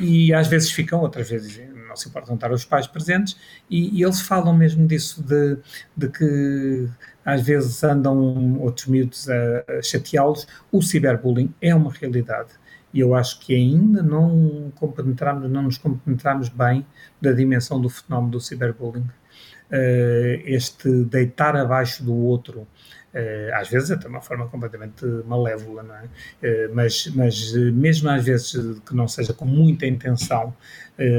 [0.00, 3.36] e às vezes ficam, outras vezes não se importam estar os pais presentes
[3.68, 5.58] e, e eles falam mesmo disso, de,
[5.96, 6.88] de que
[7.24, 10.46] às vezes andam outros miúdos a, a chateá-los.
[10.72, 12.50] O ciberbullying é uma realidade
[12.92, 16.86] e eu acho que ainda não compenetramos, não nos compenetramos bem
[17.20, 19.06] da dimensão do fenómeno do ciberbullying.
[19.70, 25.94] Uh, este deitar abaixo do outro, uh, às vezes até uma forma completamente malévola, não
[25.94, 26.04] é?
[26.04, 30.54] Uh, mas, mas mesmo às vezes que não seja com muita intenção,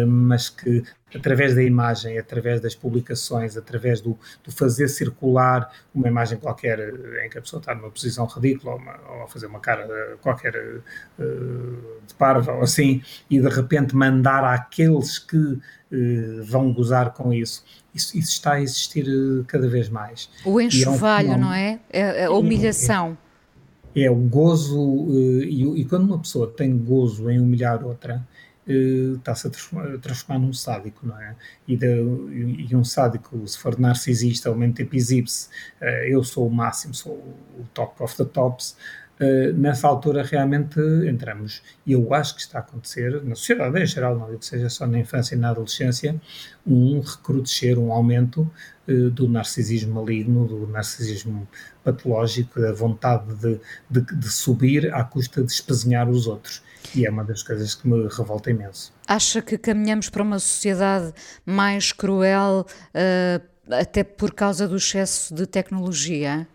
[0.06, 0.84] mas que
[1.16, 7.26] através da imagem, através das publicações, através do, do, fazer circular uma imagem qualquer eh,
[7.26, 9.88] em que a pessoa está numa posição ridícula ou, uma, ou a fazer uma cara
[9.90, 16.72] eh, qualquer uh, de parva ou assim, e de repente mandar àqueles que uh, vão
[16.72, 17.64] gozar com isso.
[17.94, 19.06] Isso, isso, está a existir
[19.48, 20.30] cada vez mais.
[20.46, 21.80] O enxovalho, é um não é?
[21.90, 22.26] é?
[22.26, 23.18] A humilhação.
[23.96, 28.24] É, é o gozo, uh, e, e quando uma pessoa tem gozo em humilhar outra,
[28.70, 31.36] está-se a transformar, transformar, num sádico, não é?
[31.68, 35.48] E, de, e, um sádico, se for narcisista, ao mesmo tempo exibe-se,
[35.82, 38.78] uh, eu sou o máximo, sou o top of the tops,
[39.20, 43.86] uh, nessa altura realmente entramos, e eu acho que está a acontecer, na sociedade em
[43.88, 46.22] geral, não digo que seja só na infância e na adolescência,
[46.66, 48.50] um recrudescer, um aumento
[49.14, 51.48] do narcisismo maligno, do narcisismo
[51.84, 56.64] patológico, da vontade de, de, de subir à custa de espezinhar os outros
[56.96, 58.94] e é uma das coisas que me revolta imenso.
[59.08, 61.14] Acha que caminhamos para uma sociedade
[61.46, 66.48] mais cruel, uh, até por causa do excesso de tecnologia?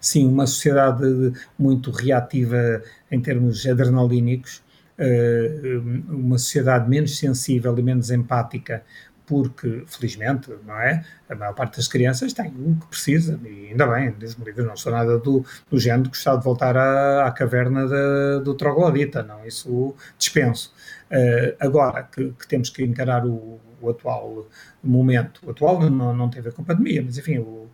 [0.00, 4.62] Sim, uma sociedade muito reativa em termos adrenalínicos,
[4.98, 8.82] uh, uma sociedade menos sensível e menos empática
[9.26, 11.04] porque, felizmente, não é?
[11.28, 14.64] A maior parte das crianças tem o que precisa, e ainda bem, Deus me livre,
[14.64, 18.54] não sou nada do, do género de gostar de voltar à, à caverna de, do
[18.54, 20.72] troglodita, não, isso dispenso.
[21.10, 24.46] Uh, agora que, que, temos que encarar o, o, atual
[24.82, 27.68] momento, o atual não, não tem a ver com a pandemia, mas enfim, o,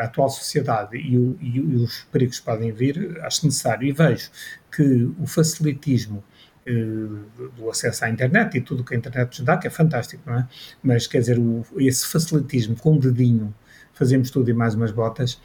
[0.00, 4.30] a atual sociedade e, o, e, os perigos que podem vir, acho necessário e vejo
[4.70, 6.22] que o facilitismo
[7.56, 10.22] do acesso à internet e tudo o que a internet nos dá, que é fantástico,
[10.26, 10.48] não é?
[10.82, 13.54] Mas quer dizer, o, esse facilitismo com o dedinho,
[13.92, 15.40] fazemos tudo e mais umas botas,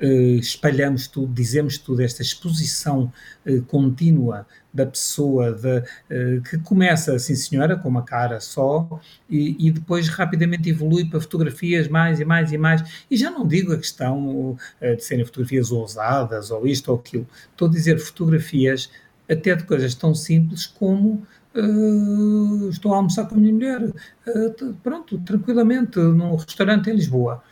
[0.00, 3.12] Uh, espalhamos tudo, dizemos tudo, esta exposição
[3.44, 8.88] uh, contínua da pessoa de, uh, que começa, sim senhora, com uma cara só
[9.28, 13.04] e, e, depois rapidamente evolui para fotografias mais e mais e mais.
[13.10, 17.66] E já não digo a questão de serem fotografias ousadas ou isto ou aquilo, estou
[17.66, 18.88] a dizer fotografias
[19.28, 24.74] até de coisas tão simples como uh, estou a almoçar com a minha mulher, uh,
[24.82, 27.42] pronto, tranquilamente, num restaurante em Lisboa.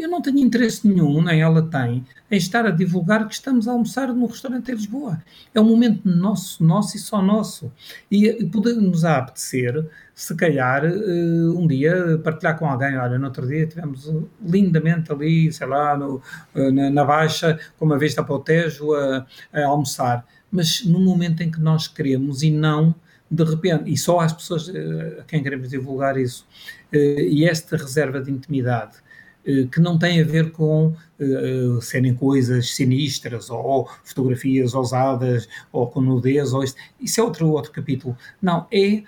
[0.00, 3.72] Eu não tenho interesse nenhum, nem ela tem, em estar a divulgar que estamos a
[3.72, 5.22] almoçar num restaurante em Lisboa.
[5.54, 7.72] É um momento nosso, nosso e só nosso.
[8.10, 12.96] E podemos apetecer, se calhar, um dia partilhar com alguém.
[12.96, 14.12] Olha, no outro dia tivemos
[14.44, 16.20] lindamente ali, sei lá, no,
[16.54, 21.42] na, na Baixa, com uma vista para o Tejo, a, a almoçar mas no momento
[21.42, 22.94] em que nós queremos e não
[23.30, 26.46] de repente, e só às pessoas eh, a quem queremos divulgar isso,
[26.90, 28.96] eh, e esta reserva de intimidade
[29.72, 30.94] que não tem a ver com
[31.80, 37.72] serem coisas sinistras ou fotografias ousadas ou com nudez, ou isso, isso é outro, outro
[37.72, 38.14] capítulo.
[38.42, 39.04] Não, é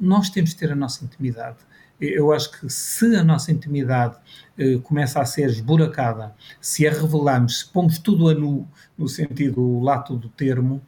[0.00, 1.58] nós temos de ter a nossa intimidade.
[2.00, 4.16] Eu acho que se a nossa intimidade
[4.58, 9.80] uh, começa a ser esburacada, se a revelamos, se pomos tudo a nu, no sentido
[9.80, 10.80] lato do termo,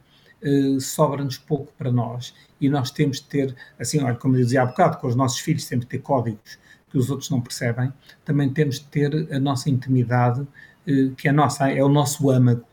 [0.80, 4.66] sobra-nos pouco para nós e nós temos de ter, assim, olha, como eu dizia há
[4.66, 6.58] bocado, com os nossos filhos temos de ter códigos
[6.92, 7.90] que os outros não percebem,
[8.22, 10.46] também temos de ter a nossa intimidade,
[10.86, 12.64] eh, que é, nossa, é o nosso âmago,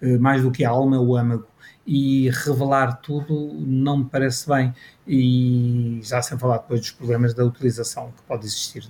[0.00, 1.46] eh, mais do que a alma, é o âmago.
[1.86, 4.74] E revelar tudo não me parece bem,
[5.06, 8.88] e já sem falar depois dos problemas da utilização que pode existir.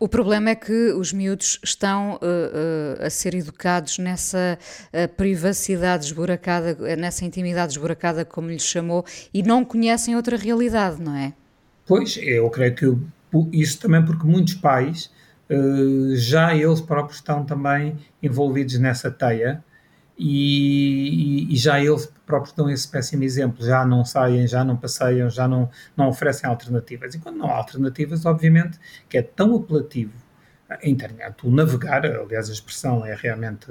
[0.00, 4.56] O problema é que os miúdos estão uh, uh, a ser educados nessa
[4.92, 11.16] uh, privacidade esburacada, nessa intimidade esburacada, como lhe chamou, e não conhecem outra realidade, não
[11.16, 11.32] é?
[11.84, 12.96] Pois, eu creio que
[13.52, 15.10] isso também porque muitos pais,
[16.14, 19.64] já eles próprios estão também envolvidos nessa teia
[20.18, 25.30] e, e, já eles próprios dão esse péssimo exemplo, já não saem, já não passeiam,
[25.30, 27.14] já não, não oferecem alternativas.
[27.14, 30.12] E quando não há alternativas, obviamente, que é tão apelativo
[30.68, 33.66] a internet, o navegar, aliás a expressão é realmente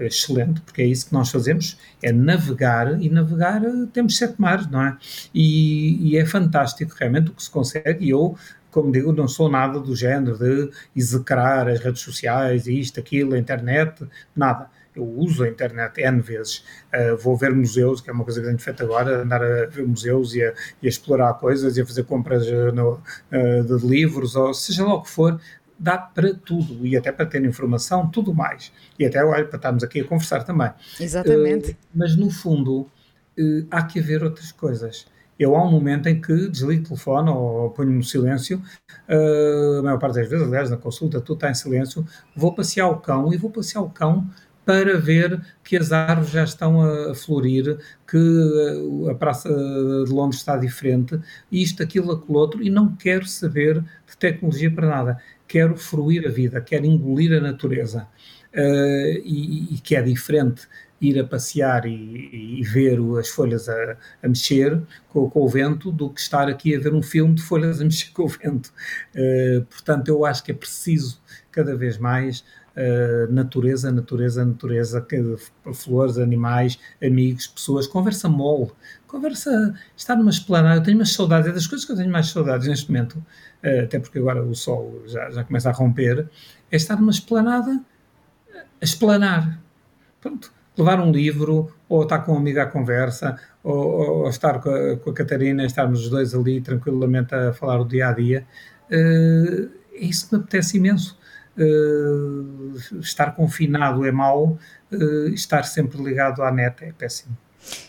[0.00, 3.60] excelente, porque é isso que nós fazemos, é navegar, e navegar
[3.92, 4.96] temos sete mares, não é?
[5.34, 8.34] E, e é fantástico realmente o que se consegue, e eu
[8.70, 13.38] como digo, não sou nada do género de execrar as redes sociais, isto, aquilo, a
[13.38, 14.70] internet, nada.
[14.94, 16.64] Eu uso a internet N vezes.
[16.92, 19.86] Uh, vou ver museus, que é uma coisa que tenho feito agora, andar a ver
[19.86, 23.86] museus e a, e a explorar coisas e a fazer compras uh, no, uh, de
[23.86, 25.40] livros, ou seja lá o que for,
[25.78, 28.72] dá para tudo e até para ter informação, tudo mais.
[28.98, 30.70] E até olha, para estarmos aqui a conversar também.
[30.98, 31.76] Exatamente.
[31.94, 32.90] mas no fundo,
[33.70, 35.06] há que haver outras coisas
[35.38, 38.60] eu há um momento em que desligo o telefone ou ponho no silêncio,
[39.08, 42.88] uh, a maior parte das vezes, aliás, na consulta, tudo está em silêncio, vou passear
[42.88, 44.28] o cão e vou passear o cão
[44.68, 50.58] para ver que as árvores já estão a, florir, que a Praça de Londres está
[50.58, 51.18] diferente,
[51.50, 55.18] isto, aquilo, aquilo outro, e não quero saber de tecnologia para nada.
[55.46, 58.06] Quero fruir a vida, quero engolir a natureza.
[58.54, 60.68] Uh, e, e que é diferente
[61.00, 65.92] ir a passear e, e ver as folhas a, a mexer com, com, o vento
[65.92, 68.70] do que estar aqui a ver um filme de folhas a mexer com o vento.
[69.14, 72.44] Uh, portanto, eu acho que é preciso cada vez mais
[72.78, 75.06] uh, natureza, natureza, natureza,
[75.74, 78.70] flores, animais, amigos, pessoas, conversa mole,
[79.06, 82.28] conversa, estar numa esplanada, eu tenho umas saudades, é das coisas que eu tenho mais
[82.28, 86.28] saudades neste momento, uh, até porque agora o sol já, já começa a romper,
[86.70, 87.80] é estar numa esplanada
[88.80, 89.60] a esplanar.
[90.20, 94.70] Pronto, levar um livro, ou estar com um amigo à conversa, ou, ou estar com
[94.70, 98.46] a, com a, Catarina, estarmos os dois ali tranquilamente a falar o dia a dia.
[98.90, 99.68] É
[100.00, 101.18] isso que me apetece imenso.
[101.58, 104.58] Uh, estar confinado é mau,
[104.92, 107.36] uh, estar sempre ligado à net é péssimo.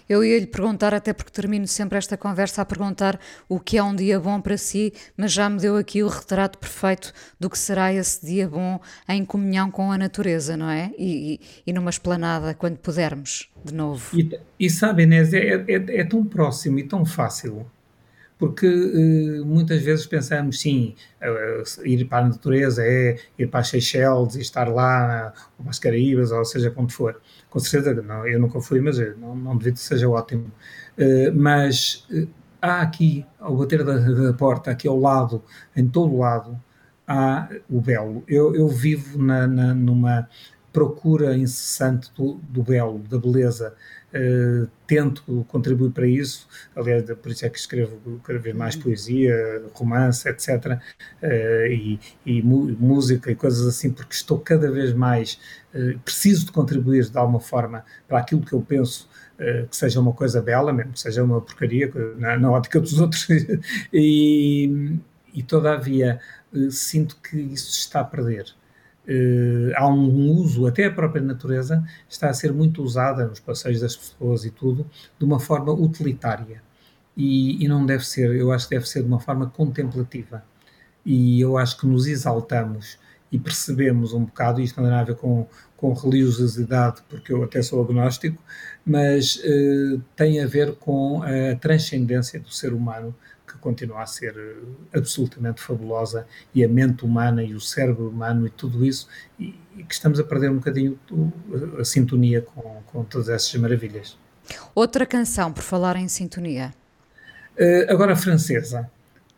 [0.07, 3.83] Eu ia lhe perguntar, até porque termino sempre esta conversa a perguntar o que é
[3.83, 7.57] um dia bom para si, mas já me deu aqui o retrato perfeito do que
[7.57, 10.91] será esse dia bom em comunhão com a natureza, não é?
[10.97, 14.17] E, e, e numa esplanada, quando pudermos, de novo.
[14.17, 17.65] E, e sabe, Inês, é, é, é tão próximo e tão fácil
[18.39, 23.67] porque uh, muitas vezes pensamos, sim, uh, ir para a natureza é ir para as
[23.67, 27.21] Seychelles e estar lá, ou para as Caraíbas, ou seja, onde for.
[27.49, 30.49] Com certeza, não, eu nunca fui, mas não, não devido que seja ótimo.
[31.33, 32.07] Mas
[32.61, 35.43] há aqui, ao bater da, da, porta, aqui ao lado,
[35.75, 36.59] em todo lado,
[37.07, 38.23] há o belo.
[38.27, 40.29] Eu, eu vivo na, na, numa
[40.71, 43.75] procura incessante do, do belo, da beleza,
[44.09, 49.63] Uh, tento contribuir para isso, aliás, por isso é que escrevo cada vez mais poesia,
[49.71, 50.49] romance, etc.
[50.65, 50.79] Uh,
[51.21, 55.39] eh, e, e música e coisas assim, porque estou cada vez mais,
[55.75, 59.07] uh, preciso de contribuir de alguma forma para aquilo que eu penso
[59.69, 63.25] que seja uma coisa bela, mesmo que seja uma porcaria na, na ótica dos outros,
[63.93, 64.99] e,
[65.33, 66.19] e todavia
[66.69, 68.53] sinto que isso está a perder
[69.09, 73.81] uh, há um uso, até a própria natureza está a ser muito usada nos passeios
[73.81, 76.61] das pessoas e tudo, de uma forma utilitária.
[77.17, 80.43] E, e, não deve ser, eu acho que deve ser de uma forma contemplativa.
[81.05, 82.97] E eu acho que nos exaltamos
[83.31, 87.43] e percebemos um bocado, isto não tem nada a ver com, com religiosidade, porque eu
[87.43, 88.41] até sou agnóstico,
[88.85, 93.13] mas uh, tem a ver com a transcendência do ser humano
[93.49, 98.45] que continua a ser eh, absolutamente fabulosa e a mente humana e o cérebro humano
[98.45, 99.07] e tudo isso,
[99.39, 100.99] e, e que estamos a perder um bocadinho
[101.77, 104.17] a, a sintonia com, com todas essas maravilhas.
[104.73, 106.73] Outra canção, por falar em sintonia.
[107.57, 108.89] Uh, agora, francesa.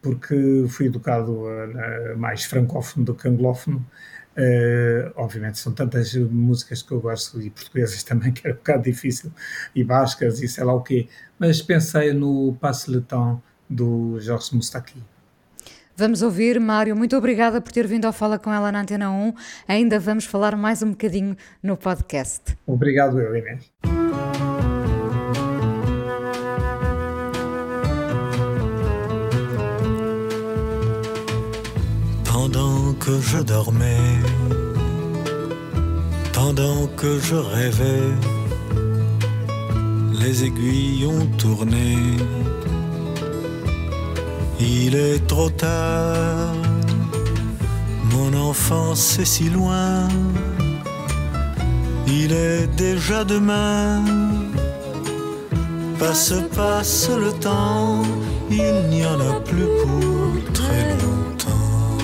[0.02, 3.86] porque fui educado uh, mais francófono do que anglófono.
[4.32, 8.84] Uh, obviamente são tantas músicas que eu gosto e portuguesas também que era um bocado
[8.84, 9.30] difícil
[9.76, 13.42] e bascas e sei lá o quê mas pensei no Passe le Temps
[13.72, 15.02] do Jorge Moustaki
[16.02, 16.96] Vamos ouvir, Mário.
[16.96, 19.34] Muito obrigada por ter vindo ao Fala com ela na Antena 1.
[19.68, 22.58] Ainda vamos falar mais um bocadinho no podcast.
[22.66, 23.72] Obrigado, eu, Inês.
[32.24, 34.24] Pendant que je dormais,
[36.34, 38.16] pendant que je rêvais,
[40.20, 41.96] les aiguilles ont tourné
[44.62, 46.54] il est trop tard,
[48.12, 50.08] mon enfance est si loin.
[52.08, 54.04] Il est déjà demain.
[55.98, 58.04] Passe, passe le temps,
[58.50, 61.98] il n'y en a plus pour très longtemps.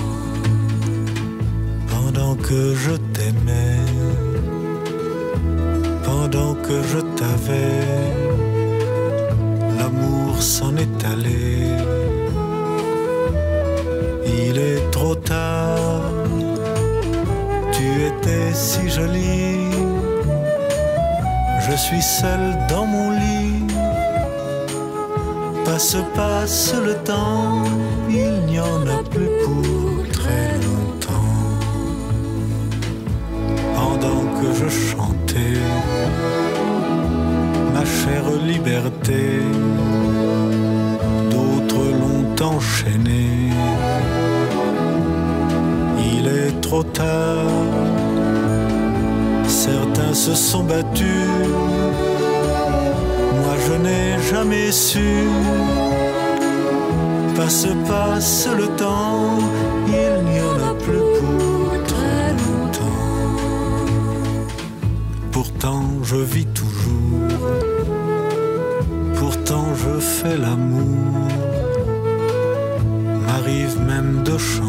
[1.88, 3.86] Pendant que je t'aimais,
[6.04, 8.14] pendant que je t'avais,
[9.78, 11.87] l'amour s'en est allé
[15.16, 16.02] trop.
[17.72, 19.70] Tu étais si jolie.
[21.70, 23.64] Je suis seul dans mon lit.
[25.66, 27.64] Passe, passe le temps.
[28.10, 31.36] Il n'y en a plus pour très longtemps.
[33.76, 35.60] Pendant que je chantais
[37.74, 39.42] ma chère liberté,
[49.48, 51.28] Certains se sont battus,
[53.42, 55.24] moi je n'ai jamais su.
[57.36, 59.40] Passe, passe le temps,
[59.88, 63.06] il n'y en a plus pour très longtemps.
[65.32, 67.28] Pourtant je vis toujours,
[69.16, 71.28] pourtant je fais l'amour,
[73.26, 74.67] m'arrive même de chanter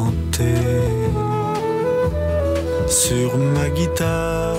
[3.09, 4.59] sur ma guitare.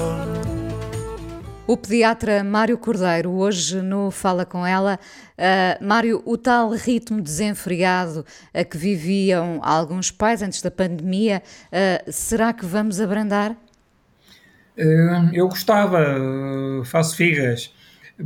[1.67, 4.99] O pediatra Mário Cordeiro, hoje no Fala Com Ela.
[5.37, 12.11] Uh, Mário, o tal ritmo desenfreado a que viviam alguns pais antes da pandemia, uh,
[12.11, 13.51] será que vamos abrandar?
[14.75, 16.03] Uh, eu gostava,
[16.85, 17.71] faço figas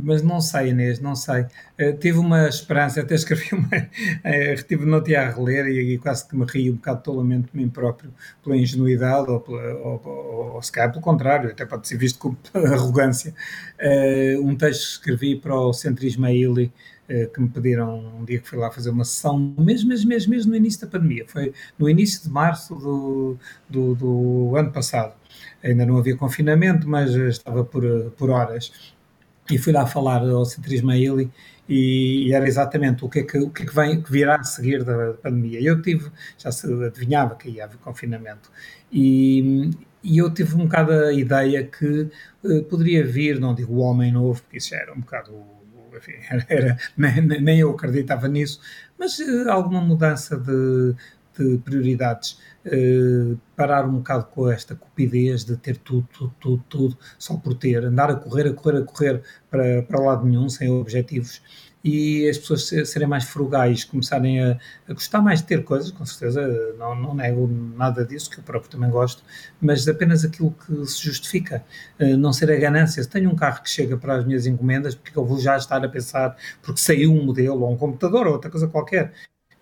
[0.02, 1.42] mas não sei, Inês, não sei.
[1.80, 3.68] Uh, tive uma esperança, até escrevi uma.
[3.68, 7.56] Uh, tive no a reler e, e, quase que me ri um bocado tolamente de
[7.56, 11.86] mim próprio pela ingenuidade ou, pela, ou, ou, ou se calhar pelo contrário, até pode
[11.86, 13.34] ser visto como arrogância.
[13.80, 16.72] Uh, um texto que escrevi para o Centro Ismaili
[17.34, 20.50] que me pediram um dia que fui lá fazer uma sessão, mesmo, mesmo, mesmo, mesmo
[20.52, 23.36] no início da pandemia, foi no início de março do,
[23.68, 25.12] do, do ano passado.
[25.62, 28.93] Ainda não havia confinamento, mas estava por, por horas
[29.50, 31.30] e fui lá falar ao Centrismo Ismaili
[31.68, 34.36] e, e era exatamente o que é que, o que, é que, vem, que virá
[34.36, 35.60] a seguir da pandemia.
[35.60, 38.50] Eu tive, já se adivinhava que ia haver confinamento,
[38.92, 39.70] e,
[40.02, 42.08] e eu tive um bocado a ideia que
[42.42, 45.32] uh, poderia vir, não digo o homem novo, porque isso já era um bocado,
[45.96, 46.12] enfim,
[46.48, 48.60] era, nem, nem, eu acreditava nisso,
[48.98, 50.94] mas uh, alguma mudança de,
[51.36, 52.38] de prioridades.
[52.66, 57.54] Uh, parar um bocado com esta cupidez de ter tudo, tudo, tudo, tudo, só por
[57.54, 61.42] ter, andar a correr, a correr, a correr para, para lado nenhum, sem objetivos,
[61.84, 64.58] e as pessoas serem mais frugais, começarem a,
[64.88, 68.42] a, gostar mais de ter coisas, com certeza, não, não nego nada disso, que eu
[68.42, 69.22] próprio também gosto,
[69.60, 71.62] mas apenas aquilo que se justifica,
[72.00, 73.02] uh, não ser a ganância.
[73.02, 75.84] Se tenho um carro que chega para as minhas encomendas, porque eu vou já estar
[75.84, 79.12] a pensar, porque saiu um modelo, ou um computador, ou outra coisa qualquer,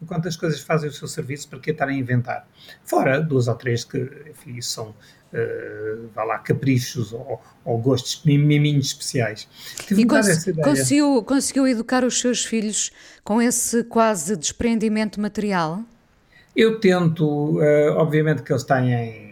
[0.02, 2.46] enquanto as coisas fazem o seu serviço, para que estar a inventar?
[2.84, 3.98] Fora duas ou três que,
[4.28, 9.48] enfim, são, uh, vá lá, caprichos ou, ou gostos miminhos especiais.
[9.86, 12.90] Tive e cons conseguiu, conseguiu educar os seus filhos
[13.22, 15.82] com esse quase desprendimento material?
[16.54, 19.31] Eu tento, uh, obviamente que eles têm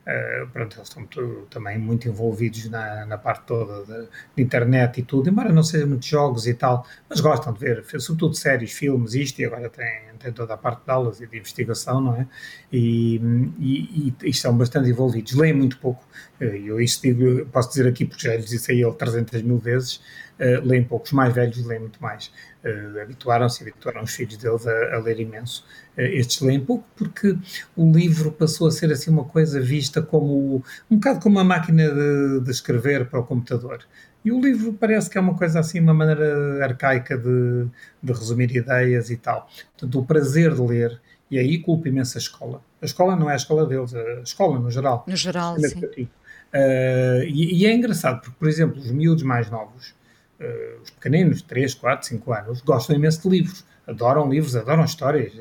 [0.00, 5.02] Uh, pronto, eles estão muito, também muito envolvidos na, na parte toda da internet e
[5.02, 9.14] tudo, embora não sejam muitos jogos e tal, mas gostam de ver, sobretudo séries, filmes,
[9.14, 12.26] isto, e agora tem, tem toda a parte de aulas e de investigação, não é?
[12.72, 13.16] E,
[13.58, 15.32] e, e estão bastante envolvidos.
[15.34, 16.04] Leem muito pouco,
[16.40, 19.58] eh, eu isto digo, posso dizer aqui porque já lhes disse a ele 300 mil
[19.58, 20.00] vezes,
[20.40, 22.32] uh, leem poucos, mais velhos leem muito mais.
[22.64, 25.64] Uh, habituaram-se, habituaram os filhos deles a, a ler imenso.
[25.96, 27.36] Uh, estes leem pouco porque
[27.76, 31.88] o livro passou a ser assim uma coisa vista como um bocado como uma máquina
[31.88, 33.84] de, de escrever para o computador.
[34.24, 37.66] E o livro parece que é uma coisa assim, uma maneira arcaica de,
[38.02, 39.48] de resumir ideias e tal.
[39.72, 41.00] Portanto, o prazer de ler,
[41.30, 42.62] e aí culpa imenso a escola.
[42.82, 45.04] A escola não é a escola deles, a escola no geral.
[45.06, 46.08] No geral, sim.
[46.52, 49.94] Uh, e, e, é engraçado, porque, por exemplo, os miúdos mais novos,
[50.40, 55.32] uh, os pequeninos, 3, 4, 5 anos, gostam imenso de livros, adoram livros, adoram histórias.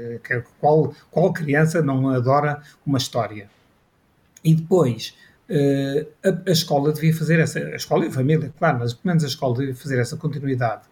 [0.60, 3.50] Qual, qual criança não adora uma história?
[4.44, 5.16] E depois,
[5.50, 9.08] Uh, a, a, escola devia fazer essa, a escola e a família, claro, mas pelo
[9.08, 10.84] menos a escola devia fazer essa continuidade.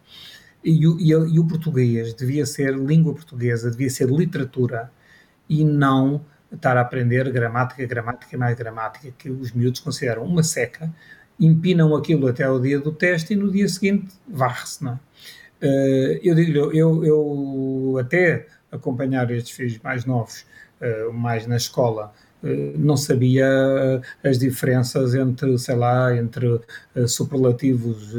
[0.64, 4.90] E o, e, e o português devia ser língua portuguesa, devia ser literatura
[5.48, 10.92] e não estar a aprender gramática, gramática mais gramática, que os miúdos consideram uma seca,
[11.38, 14.98] empinam aquilo até o dia do teste e no dia seguinte varre-se, não é?
[15.60, 20.44] Uh, eu digo eu, eu até acompanhar estes filhos mais novos,
[20.80, 26.60] uh, mais na escola, eh, não sabia eh, as diferenças entre, sei lá, entre
[26.94, 28.14] eh, superlativos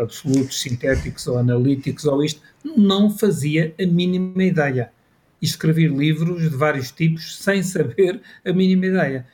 [0.00, 2.40] absolutos, sintéticos ou analíticos ou isto,
[2.76, 4.90] não fazia a mínima ideia.
[5.40, 9.26] E escrever livros de vários tipos sem saber a mínima ideia.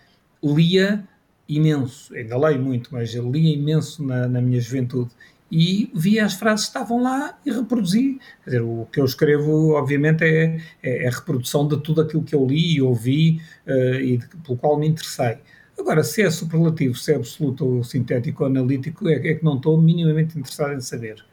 [0.42, 1.04] Lia
[1.48, 5.10] imenso, ainda leio muito, mas lia imenso na, na minha juventude
[5.50, 8.20] e via as frases que estavam lá e reproduzi.
[8.44, 12.34] Quer dizer, o que eu escrevo, obviamente, é, é, é reprodução de tudo aquilo que
[12.34, 15.38] eu li e ouvi uh, e de, pelo qual me interessei.
[15.78, 19.56] Agora, se é superlativo, se é absoluto ou sintético ou analítico, é, é que não
[19.56, 21.24] estou minimamente interessado em saber.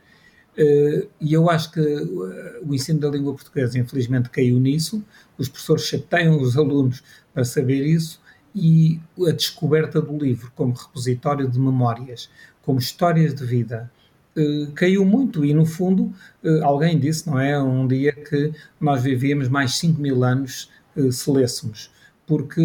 [0.57, 5.05] Uh, e eu acho que uh, o ensino da língua portuguesa, infelizmente, caiu nisso.
[5.38, 8.20] Os professores chateiam os alunos para saber isso
[8.55, 12.28] e a descoberta do livro como repositório de memórias,
[12.63, 13.91] como histórias de vida,
[14.38, 15.43] eh, caiu muito.
[15.43, 16.13] E, no fundo,
[16.43, 21.11] uh, alguém disse, não é, um dia que nós vivíamos mais 5 mil anos uh,
[21.11, 21.89] se lêssemos,
[22.27, 22.61] porque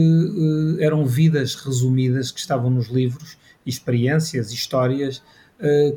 [0.81, 5.23] eram vidas resumidas que estavam nos livros, experiências, histórias,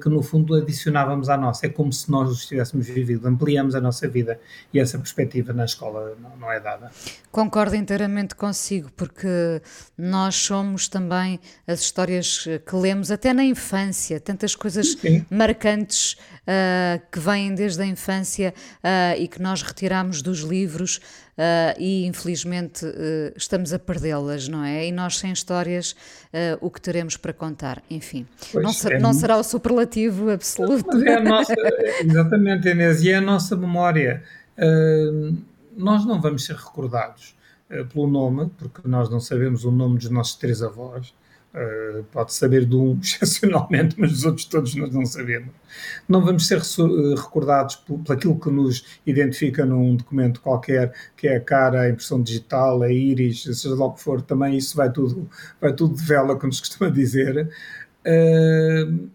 [0.02, 1.66] que no fundo adicionávamos à nossa.
[1.66, 4.40] É como se nós os tivéssemos vivido, ampliamos a nossa vida
[4.72, 6.92] e essa perspectiva na escola não, não é dada.
[7.32, 9.62] Concordo inteiramente consigo, porque
[9.98, 15.26] nós somos também as histórias que lemos até na infância, tantas coisas Sim.
[15.30, 21.00] marcantes uh, que vêm desde a infância uh, e que nós retiramos dos livros
[21.38, 24.88] uh, e infelizmente uh, estamos a perdê-las, não é?
[24.88, 25.92] E nós sem histórias,
[26.34, 27.82] uh, o que teremos para contar?
[27.90, 30.88] Enfim, não, ser, é não, será o superlativo absoluto.
[30.88, 31.54] Mas é a nossa,
[32.04, 34.24] exatamente, Inês, e é a nossa memória.
[35.76, 37.36] nós não vamos ser recordados
[37.92, 41.14] pelo nome, porque nós não sabemos o nome dos nossos três avós,
[41.56, 45.54] Uh, pode saber de um excepcionalmente, mas dos outros todos nós não sabemos.
[46.08, 51.30] Não vamos ser eh, recordados por, por aquilo que nos identifica num documento qualquer, que
[51.30, 54.76] é a cara, a impressão digital, a íris, seja lá o que for, também isso
[54.76, 55.30] vai tudo,
[55.62, 57.50] vai tudo de vela, como se costuma dizer.
[58.06, 59.10] Uh,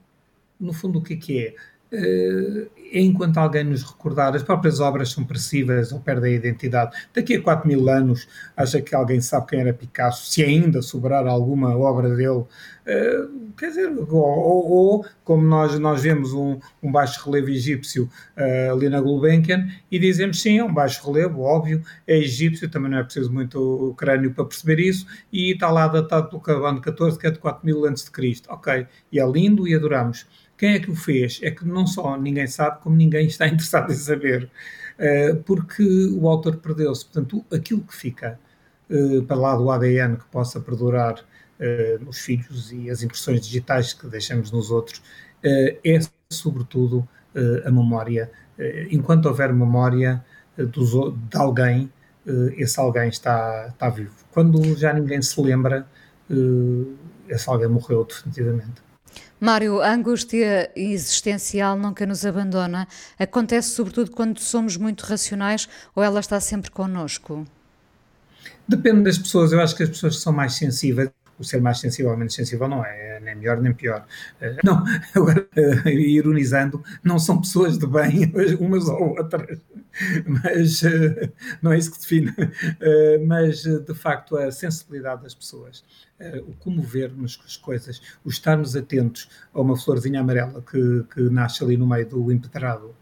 [0.59, 1.55] no fundo, o que é que é?
[1.93, 6.97] Uh, enquanto alguém nos recordar, as próprias obras são pressíveis ou perdem a identidade.
[7.13, 11.27] Daqui a 4 mil anos, acha que alguém sabe quem era Picasso, se ainda sobrar
[11.27, 12.45] alguma obra dele.
[12.87, 18.09] Uh, quer dizer, ou, ou, ou, como nós, nós vemos um, um baixo relevo egípcio
[18.37, 22.91] uh, ali na Gulbenkian e dizemos sim, é um baixo relevo, óbvio, é egípcio, também
[22.91, 27.19] não é preciso muito crânio para perceber isso, e está lá datado pelo Carbono 14,
[27.19, 28.49] que é de 4 mil antes de Cristo.
[28.51, 30.27] Ok, e é lindo e adoramos.
[30.61, 31.41] Quem é que o fez?
[31.43, 34.51] É que não só ninguém sabe, como ninguém está interessado em saber,
[34.99, 35.83] uh, porque
[36.13, 37.03] o autor perdeu-se.
[37.03, 38.39] Portanto, aquilo que fica
[38.91, 43.95] uh, para lá do ADN que possa perdurar uh, nos filhos e as impressões digitais
[43.95, 45.03] que deixamos nos outros
[45.43, 45.79] é,
[46.31, 47.09] sobretudo,
[47.65, 48.31] a memória.
[48.91, 50.23] enquanto houver memória
[50.55, 51.91] dos, de alguém,
[52.59, 54.15] esse alguém está, está vivo.
[54.31, 55.89] Quando já ninguém se lembra,
[57.27, 58.90] esse alguém morreu definitivamente.
[59.41, 62.87] Mário, a angústia existencial nunca nos abandona.
[63.19, 65.67] Acontece sobretudo quando somos muito racionais
[65.97, 67.47] ou ela está sempre connosco?
[68.69, 69.51] Depende das pessoas.
[69.51, 71.11] Eu acho que as pessoas que são mais sensíveis
[71.41, 74.07] o ser mais sensível ou menos sensível não é, nem melhor nem pior.
[74.41, 74.85] Eh, não,
[75.17, 78.31] agora, eh, ironizando, não são pessoas de bem
[78.61, 79.59] umas ou outras,
[80.27, 81.33] mas eh,
[81.63, 82.35] não é isso que define.
[83.27, 85.83] Mas, de facto, a sensibilidade das pessoas,
[86.47, 91.65] o comover-nos com as coisas, o estarmos atentos a uma florzinha amarela que, que nasce
[91.65, 92.95] ali no meio do empedrado,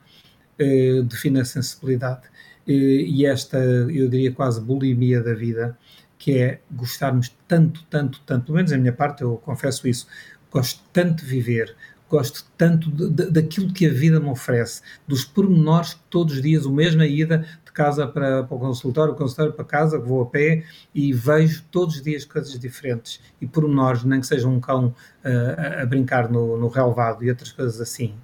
[1.09, 2.23] define a sensibilidade.
[2.67, 5.77] E esta, eu diria, quase bulimia da vida,
[6.19, 10.07] que é gostarmos tanto, tanto, tanto, pelo menos da minha parte, eu confesso isso,
[10.51, 11.77] gosto tanto de viver,
[12.11, 16.43] gosto tanto de, de, daquilo que a vida me oferece, dos pormenores que todos os
[16.43, 19.99] dias, o mesmo a ida de casa para, para o consultório, o consultório para casa,
[19.99, 20.65] vou a pé
[20.95, 24.95] e vejo todos os dias coisas diferentes e pormenores, nem que seja um cão
[25.25, 28.15] uh, a, brincar no, no relevado e outras coisas assim,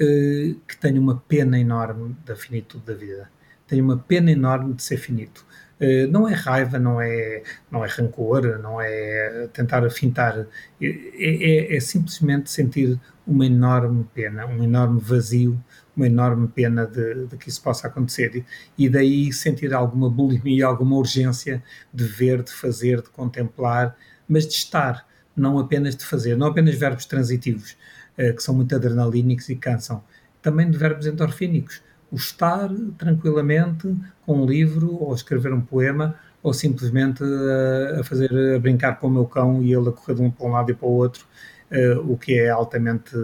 [0.00, 3.30] uh, que tenho uma pena enorme da finitude da vida.
[3.66, 5.44] Tenho uma pena enorme de ser finito.
[5.84, 10.46] Uh, não é raiva, não é, não é rancor, não é tentar afintar,
[10.80, 15.62] é, é, é simplesmente sentir uma enorme pena, um enorme vazio,
[15.96, 18.36] uma enorme pena de, de que isso possa acontecer.
[18.78, 21.62] E, e, daí sentir alguma bulimia, alguma urgência
[21.92, 23.96] de ver, de fazer, de contemplar,
[24.28, 25.06] mas de estar,
[25.36, 27.76] não apenas de fazer, não apenas verbos transitivos,
[28.16, 30.02] eh, que são muito adrenalínicos e cansam,
[30.42, 31.82] também de verbos endorfínicos.
[32.14, 33.92] O estar tranquilamente
[34.24, 39.00] com um livro ou escrever um poema ou simplesmente a, eh, a fazer a brincar
[39.00, 40.86] com o meu cão e ele a correr de um para um lado e para
[40.86, 41.26] o outro,
[41.72, 43.16] uh, o que é altamente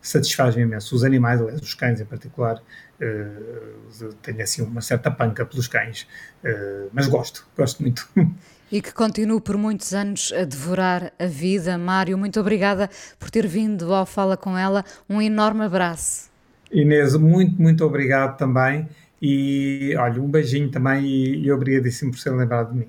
[0.00, 0.94] satisfaz-me imenso.
[0.94, 2.62] Os animais, aliás, os cães em particular,
[3.00, 6.06] uh, tenho assim uma certa panca pelos cães,
[6.44, 8.08] uh, mas gosto, gosto muito.
[8.70, 11.78] E que continue por muitos anos a devorar a vida.
[11.78, 14.84] Mário, muito obrigada por ter vindo ao Fala com ela.
[15.08, 16.27] Um enorme abraço.
[16.72, 18.88] Inês, muito, muito obrigado também.
[19.20, 22.86] E olha, um beijinho também e, e obrigadíssimo por ser lembrado de mim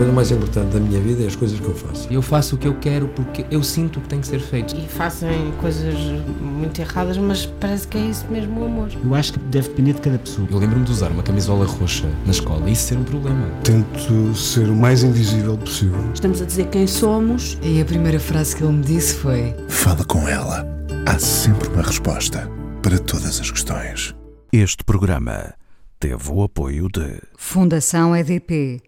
[0.00, 2.08] coisa mais importante da minha vida é as coisas que eu faço.
[2.10, 4.74] Eu faço o que eu quero porque eu sinto que tem que ser feito.
[4.74, 5.94] E fazem coisas
[6.40, 8.88] muito erradas, mas parece que é isso mesmo o amor.
[9.04, 10.48] Eu acho que deve depender de cada pessoa.
[10.50, 13.46] Eu lembro-me de usar uma camisola roxa na escola e isso ser um problema.
[13.62, 16.02] Tento ser o mais invisível possível.
[16.14, 17.58] Estamos a dizer quem somos.
[17.62, 20.79] E a primeira frase que ele me disse foi: Fala com ela.
[21.06, 22.48] Há sempre uma resposta
[22.82, 24.14] para todas as questões.
[24.52, 25.54] Este programa
[25.98, 28.82] teve o apoio de Fundação EDP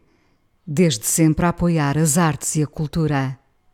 [0.67, 3.39] desde sempre a apoiar as artes e a cultura.